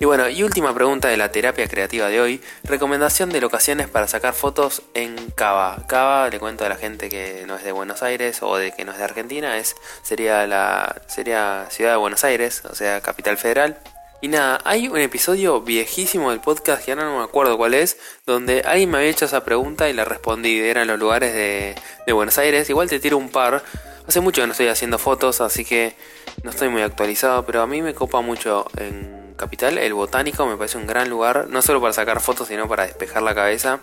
Y 0.01 0.07
bueno, 0.07 0.29
y 0.29 0.43
última 0.43 0.75
pregunta 0.75 1.09
de 1.09 1.17
la 1.17 1.31
terapia 1.31 1.69
creativa 1.69 2.09
de 2.09 2.21
hoy. 2.21 2.43
Recomendación 2.65 3.31
de 3.31 3.41
locaciones 3.41 3.89
para 3.89 4.09
sacar 4.09 4.35
fotos 4.35 4.83
en 4.95 5.15
Cava. 5.37 5.85
Cava, 5.87 6.29
le 6.31 6.41
cuento 6.41 6.65
a 6.65 6.69
la 6.69 6.77
gente 6.77 7.09
que 7.09 7.45
no 7.47 7.57
es 7.57 7.65
de 7.65 7.73
Buenos 7.73 8.03
Aires 8.03 8.43
o 8.43 8.57
de 8.57 8.73
que 8.73 8.85
no 8.85 8.93
es 8.93 8.99
de 8.99 9.05
Argentina, 9.05 9.57
es 9.57 9.77
sería 10.03 10.47
la 10.47 11.03
sería 11.07 11.67
Ciudad 11.71 11.93
de 11.93 11.97
Buenos 11.97 12.25
Aires, 12.25 12.63
o 12.69 12.75
sea, 12.75 13.01
capital 13.03 13.37
federal. 13.37 13.79
Y 14.21 14.29
nada, 14.29 14.59
hay 14.65 14.89
un 14.89 14.99
episodio 14.99 15.61
viejísimo 15.61 16.31
del 16.31 16.41
podcast 16.41 16.85
que 16.85 16.93
ahora 16.93 17.05
no 17.05 17.19
me 17.19 17.25
acuerdo 17.25 17.59
cuál 17.59 17.75
es, 17.75 17.99
donde 18.27 18.63
alguien 18.63 18.91
me 18.91 18.99
había 18.99 19.11
hecho 19.11 19.27
esa 19.27 19.45
pregunta 19.45 19.89
y 19.89 19.93
la 19.93 20.05
respondí. 20.05 20.59
Eran 20.61 20.87
los 20.87 20.99
lugares 20.99 21.35
de, 21.35 21.75
de 22.07 22.13
Buenos 22.13 22.39
Aires. 22.39 22.71
Igual 22.71 22.89
te 22.89 23.01
tiro 23.01 23.19
un 23.19 23.29
par. 23.29 23.63
Hace 24.09 24.21
mucho 24.21 24.41
que 24.41 24.47
no 24.47 24.53
estoy 24.53 24.69
haciendo 24.69 24.99
fotos, 24.99 25.41
así 25.41 25.65
que 25.65 25.95
no 26.43 26.51
estoy 26.51 26.69
muy 26.69 26.83
actualizado, 26.83 27.45
pero 27.47 27.63
a 27.63 27.67
mí 27.67 27.83
me 27.83 27.95
copa 27.95 28.21
mucho 28.21 28.67
en 28.77 29.25
capital, 29.37 29.79
el 29.79 29.95
botánico 29.95 30.47
me 30.47 30.57
parece 30.57 30.79
un 30.79 30.87
gran 30.87 31.09
lugar, 31.09 31.49
no 31.49 31.63
solo 31.63 31.81
para 31.81 31.93
sacar 31.93 32.21
fotos, 32.21 32.49
sino 32.49 32.69
para 32.69 32.87
despejar 32.87 33.23
la 33.23 33.35
cabeza, 33.35 33.81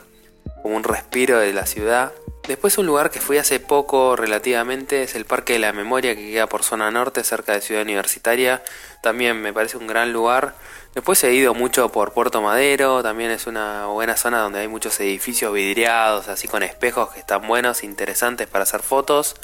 como 0.61 0.75
un 0.75 0.83
respiro 0.83 1.39
de 1.39 1.53
la 1.53 1.65
ciudad. 1.65 2.11
Después 2.47 2.77
un 2.79 2.87
lugar 2.87 3.11
que 3.11 3.21
fui 3.21 3.37
hace 3.37 3.59
poco 3.59 4.15
relativamente 4.15 5.03
es 5.03 5.15
el 5.15 5.25
Parque 5.25 5.53
de 5.53 5.59
la 5.59 5.73
Memoria 5.73 6.15
que 6.15 6.31
queda 6.31 6.47
por 6.47 6.63
zona 6.63 6.89
norte 6.89 7.23
cerca 7.23 7.53
de 7.53 7.61
Ciudad 7.61 7.83
Universitaria. 7.83 8.63
También 9.01 9.41
me 9.41 9.53
parece 9.53 9.77
un 9.77 9.85
gran 9.85 10.11
lugar. 10.11 10.55
Después 10.95 11.23
he 11.23 11.33
ido 11.33 11.53
mucho 11.53 11.89
por 11.89 12.13
Puerto 12.13 12.41
Madero, 12.41 13.03
también 13.03 13.31
es 13.31 13.47
una 13.47 13.85
buena 13.85 14.17
zona 14.17 14.39
donde 14.39 14.59
hay 14.59 14.67
muchos 14.67 14.99
edificios 14.99 15.53
vidriados, 15.53 16.27
así 16.27 16.47
con 16.47 16.63
espejos 16.63 17.11
que 17.11 17.19
están 17.19 17.47
buenos, 17.47 17.83
interesantes 17.83 18.47
para 18.47 18.63
hacer 18.63 18.81
fotos. 18.81 19.35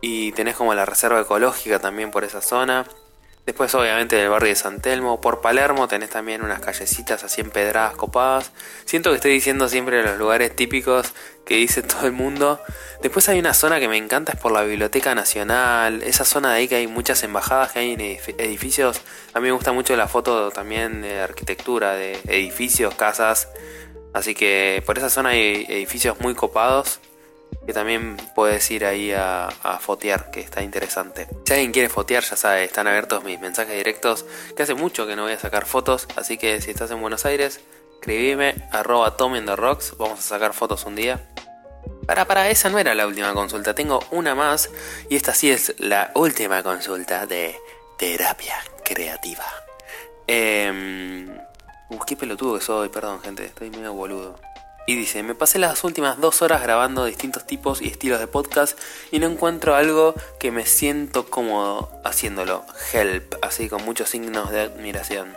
Y 0.00 0.32
tenés 0.32 0.56
como 0.56 0.74
la 0.74 0.86
reserva 0.86 1.20
ecológica 1.20 1.80
también 1.80 2.10
por 2.10 2.24
esa 2.24 2.40
zona. 2.40 2.86
Después 3.46 3.74
obviamente 3.74 4.16
del 4.16 4.28
barrio 4.28 4.50
de 4.50 4.54
San 4.54 4.80
Telmo, 4.80 5.20
por 5.20 5.40
Palermo 5.40 5.88
tenés 5.88 6.10
también 6.10 6.42
unas 6.42 6.60
callecitas 6.60 7.24
así 7.24 7.40
empedradas, 7.40 7.94
copadas. 7.96 8.52
Siento 8.84 9.10
que 9.10 9.16
estoy 9.16 9.32
diciendo 9.32 9.68
siempre 9.68 10.02
los 10.02 10.18
lugares 10.18 10.54
típicos 10.54 11.12
que 11.46 11.56
dice 11.56 11.82
todo 11.82 12.06
el 12.06 12.12
mundo. 12.12 12.60
Después 13.02 13.28
hay 13.28 13.38
una 13.38 13.54
zona 13.54 13.80
que 13.80 13.88
me 13.88 13.96
encanta, 13.96 14.32
es 14.32 14.38
por 14.38 14.52
la 14.52 14.62
Biblioteca 14.62 15.14
Nacional, 15.14 16.02
esa 16.02 16.24
zona 16.24 16.52
de 16.52 16.58
ahí 16.58 16.68
que 16.68 16.76
hay 16.76 16.86
muchas 16.86 17.22
embajadas, 17.24 17.72
que 17.72 17.78
hay 17.78 18.18
edificios. 18.38 19.00
A 19.32 19.40
mí 19.40 19.46
me 19.46 19.52
gusta 19.52 19.72
mucho 19.72 19.96
la 19.96 20.06
foto 20.06 20.50
también 20.50 21.02
de 21.02 21.20
arquitectura, 21.20 21.94
de 21.94 22.20
edificios, 22.28 22.94
casas. 22.94 23.48
Así 24.12 24.34
que 24.34 24.82
por 24.84 24.98
esa 24.98 25.08
zona 25.08 25.30
hay 25.30 25.66
edificios 25.68 26.20
muy 26.20 26.34
copados 26.34 27.00
que 27.70 27.74
también 27.74 28.16
puedes 28.34 28.68
ir 28.72 28.84
ahí 28.84 29.12
a, 29.12 29.48
fotear, 29.80 30.32
que 30.32 30.40
está 30.40 30.60
interesante. 30.60 31.28
Si 31.46 31.52
alguien 31.52 31.70
quiere 31.70 31.88
fotear, 31.88 32.24
ya 32.24 32.34
sabe, 32.34 32.64
están 32.64 32.88
abiertos 32.88 33.22
mis 33.22 33.38
mensajes 33.38 33.76
directos, 33.76 34.26
que 34.56 34.64
hace 34.64 34.74
mucho 34.74 35.06
que 35.06 35.14
no 35.14 35.22
voy 35.22 35.34
a 35.34 35.38
sacar 35.38 35.66
fotos, 35.66 36.08
así 36.16 36.36
que 36.36 36.60
si 36.60 36.72
estás 36.72 36.90
en 36.90 37.00
Buenos 37.00 37.26
Aires, 37.26 37.60
escribime 37.94 38.56
arroba 38.72 39.14
rocks, 39.54 39.94
vamos 39.98 40.18
a 40.18 40.22
sacar 40.22 40.52
fotos 40.52 40.84
un 40.84 40.96
día. 40.96 41.28
Para, 42.08 42.24
para, 42.24 42.50
esa 42.50 42.70
no 42.70 42.78
era 42.80 42.92
la 42.96 43.06
última 43.06 43.32
consulta, 43.34 43.72
tengo 43.72 44.00
una 44.10 44.34
más 44.34 44.68
y 45.08 45.14
esta 45.14 45.32
sí 45.32 45.48
es 45.52 45.76
la 45.78 46.10
última 46.16 46.64
consulta 46.64 47.24
de 47.26 47.56
terapia 47.98 48.56
creativa. 48.84 49.46
Eh, 50.26 51.24
uh, 51.88 51.98
qué 52.04 52.16
pelotudo 52.16 52.58
que 52.58 52.64
soy, 52.64 52.88
perdón 52.88 53.20
gente, 53.22 53.44
estoy 53.44 53.70
medio 53.70 53.92
boludo. 53.92 54.49
Y 54.90 54.96
dice, 54.96 55.22
me 55.22 55.36
pasé 55.36 55.60
las 55.60 55.84
últimas 55.84 56.20
dos 56.20 56.42
horas 56.42 56.62
grabando 56.62 57.04
distintos 57.04 57.46
tipos 57.46 57.80
y 57.80 57.86
estilos 57.86 58.18
de 58.18 58.26
podcast 58.26 58.76
y 59.12 59.20
no 59.20 59.28
encuentro 59.28 59.76
algo 59.76 60.16
que 60.40 60.50
me 60.50 60.66
siento 60.66 61.26
cómodo 61.26 61.92
haciéndolo. 62.04 62.64
Help, 62.92 63.36
así 63.40 63.68
con 63.68 63.84
muchos 63.84 64.08
signos 64.08 64.50
de 64.50 64.62
admiración. 64.62 65.36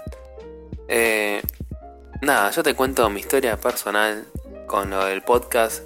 Eh, 0.88 1.44
nada, 2.24 2.50
yo 2.50 2.64
te 2.64 2.74
cuento 2.74 3.08
mi 3.12 3.20
historia 3.20 3.62
personal 3.62 4.26
con 4.66 4.90
lo 4.90 5.06
del 5.06 5.22
podcast. 5.22 5.84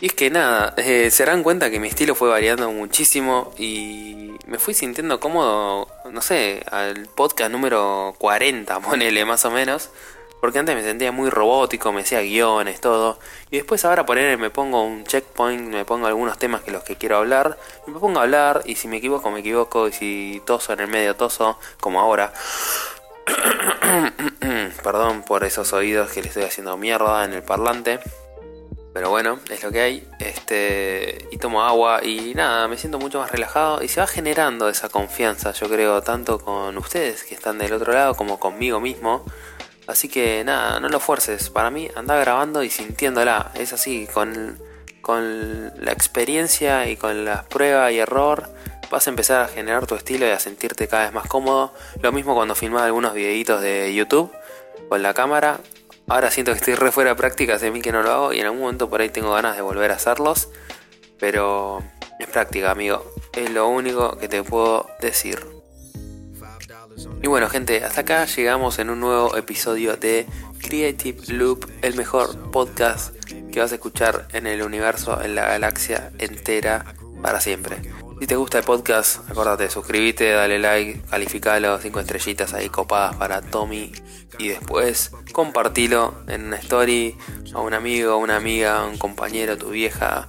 Y 0.00 0.06
es 0.06 0.14
que 0.14 0.28
nada, 0.28 0.74
eh, 0.76 1.08
se 1.12 1.24
darán 1.24 1.44
cuenta 1.44 1.70
que 1.70 1.78
mi 1.78 1.86
estilo 1.86 2.16
fue 2.16 2.28
variando 2.28 2.68
muchísimo 2.72 3.54
y 3.56 4.32
me 4.48 4.58
fui 4.58 4.74
sintiendo 4.74 5.20
cómodo, 5.20 5.86
no 6.10 6.20
sé, 6.20 6.64
al 6.68 7.06
podcast 7.14 7.52
número 7.52 8.16
40, 8.18 8.80
ponele 8.80 9.24
más 9.24 9.44
o 9.44 9.52
menos. 9.52 9.90
Porque 10.44 10.58
antes 10.58 10.74
me 10.74 10.82
sentía 10.82 11.10
muy 11.10 11.30
robótico, 11.30 11.90
me 11.90 12.02
hacía 12.02 12.20
guiones, 12.20 12.78
todo. 12.78 13.18
Y 13.50 13.56
después 13.56 13.82
ahora 13.86 14.04
poner, 14.04 14.36
me 14.36 14.50
pongo 14.50 14.82
un 14.82 15.02
checkpoint, 15.04 15.68
me 15.68 15.86
pongo 15.86 16.06
algunos 16.06 16.36
temas 16.36 16.60
que 16.60 16.70
los 16.70 16.82
que 16.82 16.96
quiero 16.96 17.16
hablar. 17.16 17.56
Me 17.86 17.98
pongo 17.98 18.20
a 18.20 18.24
hablar 18.24 18.60
y 18.66 18.74
si 18.74 18.86
me 18.86 18.98
equivoco, 18.98 19.30
me 19.30 19.40
equivoco. 19.40 19.88
Y 19.88 19.92
si 19.92 20.42
toso 20.44 20.74
en 20.74 20.80
el 20.80 20.88
medio, 20.88 21.16
toso, 21.16 21.58
como 21.80 21.98
ahora. 21.98 22.30
Perdón 24.84 25.22
por 25.22 25.44
esos 25.44 25.72
oídos 25.72 26.10
que 26.12 26.20
le 26.20 26.28
estoy 26.28 26.42
haciendo 26.42 26.76
mierda 26.76 27.24
en 27.24 27.32
el 27.32 27.42
parlante. 27.42 28.00
Pero 28.92 29.08
bueno, 29.08 29.38
es 29.48 29.62
lo 29.64 29.72
que 29.72 29.80
hay. 29.80 30.06
Este. 30.18 31.26
Y 31.30 31.38
tomo 31.38 31.62
agua 31.62 32.04
y 32.04 32.34
nada, 32.34 32.68
me 32.68 32.76
siento 32.76 32.98
mucho 32.98 33.18
más 33.18 33.32
relajado. 33.32 33.82
Y 33.82 33.88
se 33.88 33.98
va 33.98 34.06
generando 34.06 34.68
esa 34.68 34.90
confianza, 34.90 35.52
yo 35.52 35.70
creo, 35.70 36.02
tanto 36.02 36.38
con 36.38 36.76
ustedes 36.76 37.24
que 37.24 37.34
están 37.34 37.56
del 37.56 37.72
otro 37.72 37.94
lado 37.94 38.14
como 38.14 38.38
conmigo 38.38 38.78
mismo. 38.78 39.24
Así 39.86 40.08
que 40.08 40.42
nada, 40.44 40.80
no 40.80 40.88
lo 40.88 41.00
fuerces. 41.00 41.50
Para 41.50 41.70
mí, 41.70 41.88
anda 41.94 42.16
grabando 42.16 42.62
y 42.62 42.70
sintiéndola. 42.70 43.52
Es 43.54 43.72
así, 43.72 44.08
con, 44.12 44.58
con 45.02 45.72
la 45.84 45.92
experiencia 45.92 46.88
y 46.88 46.96
con 46.96 47.24
la 47.24 47.44
prueba 47.44 47.92
y 47.92 47.98
error, 47.98 48.48
vas 48.90 49.06
a 49.06 49.10
empezar 49.10 49.44
a 49.44 49.48
generar 49.48 49.86
tu 49.86 49.94
estilo 49.94 50.26
y 50.26 50.30
a 50.30 50.38
sentirte 50.38 50.88
cada 50.88 51.04
vez 51.04 51.12
más 51.12 51.26
cómodo. 51.26 51.74
Lo 52.00 52.12
mismo 52.12 52.34
cuando 52.34 52.54
filmas 52.54 52.82
algunos 52.82 53.14
videitos 53.14 53.60
de 53.60 53.94
YouTube 53.94 54.32
con 54.88 55.02
la 55.02 55.14
cámara. 55.14 55.60
Ahora 56.08 56.30
siento 56.30 56.52
que 56.52 56.58
estoy 56.58 56.74
re 56.74 56.92
fuera 56.92 57.10
de 57.10 57.16
práctica, 57.16 57.54
hace 57.54 57.70
mí 57.70 57.80
que 57.80 57.92
no 57.92 58.02
lo 58.02 58.10
hago 58.10 58.32
y 58.32 58.40
en 58.40 58.46
algún 58.46 58.60
momento 58.60 58.90
por 58.90 59.00
ahí 59.00 59.08
tengo 59.08 59.32
ganas 59.32 59.56
de 59.56 59.62
volver 59.62 59.90
a 59.90 59.94
hacerlos. 59.94 60.48
Pero 61.18 61.82
es 62.18 62.26
práctica, 62.26 62.70
amigo. 62.70 63.04
Es 63.32 63.50
lo 63.50 63.68
único 63.68 64.16
que 64.18 64.28
te 64.28 64.42
puedo 64.42 64.88
decir. 65.00 65.53
Y 67.22 67.26
bueno 67.26 67.48
gente, 67.48 67.84
hasta 67.84 68.02
acá 68.02 68.24
llegamos 68.26 68.78
en 68.78 68.90
un 68.90 69.00
nuevo 69.00 69.36
episodio 69.36 69.96
de 69.96 70.26
Creative 70.58 71.32
Loop, 71.32 71.66
el 71.82 71.94
mejor 71.96 72.50
podcast 72.50 73.14
que 73.52 73.60
vas 73.60 73.72
a 73.72 73.76
escuchar 73.76 74.28
en 74.32 74.46
el 74.46 74.62
universo, 74.62 75.22
en 75.22 75.34
la 75.34 75.46
galaxia 75.46 76.12
entera, 76.18 76.94
para 77.22 77.40
siempre. 77.40 77.78
Si 78.20 78.26
te 78.26 78.36
gusta 78.36 78.58
el 78.58 78.64
podcast, 78.64 79.28
acuérdate, 79.30 79.70
suscríbete, 79.70 80.30
dale 80.30 80.58
like, 80.58 81.00
calificalo, 81.10 81.78
5 81.78 82.00
estrellitas 82.00 82.52
ahí 82.52 82.68
copadas 82.68 83.16
para 83.16 83.40
Tommy 83.40 83.92
y 84.38 84.48
después 84.48 85.10
compartilo 85.32 86.14
en 86.28 86.44
una 86.44 86.56
story 86.56 87.16
a 87.54 87.60
un 87.60 87.74
amigo, 87.74 88.16
una 88.18 88.36
amiga, 88.36 88.84
un 88.84 88.98
compañero, 88.98 89.56
tu 89.56 89.70
vieja, 89.70 90.28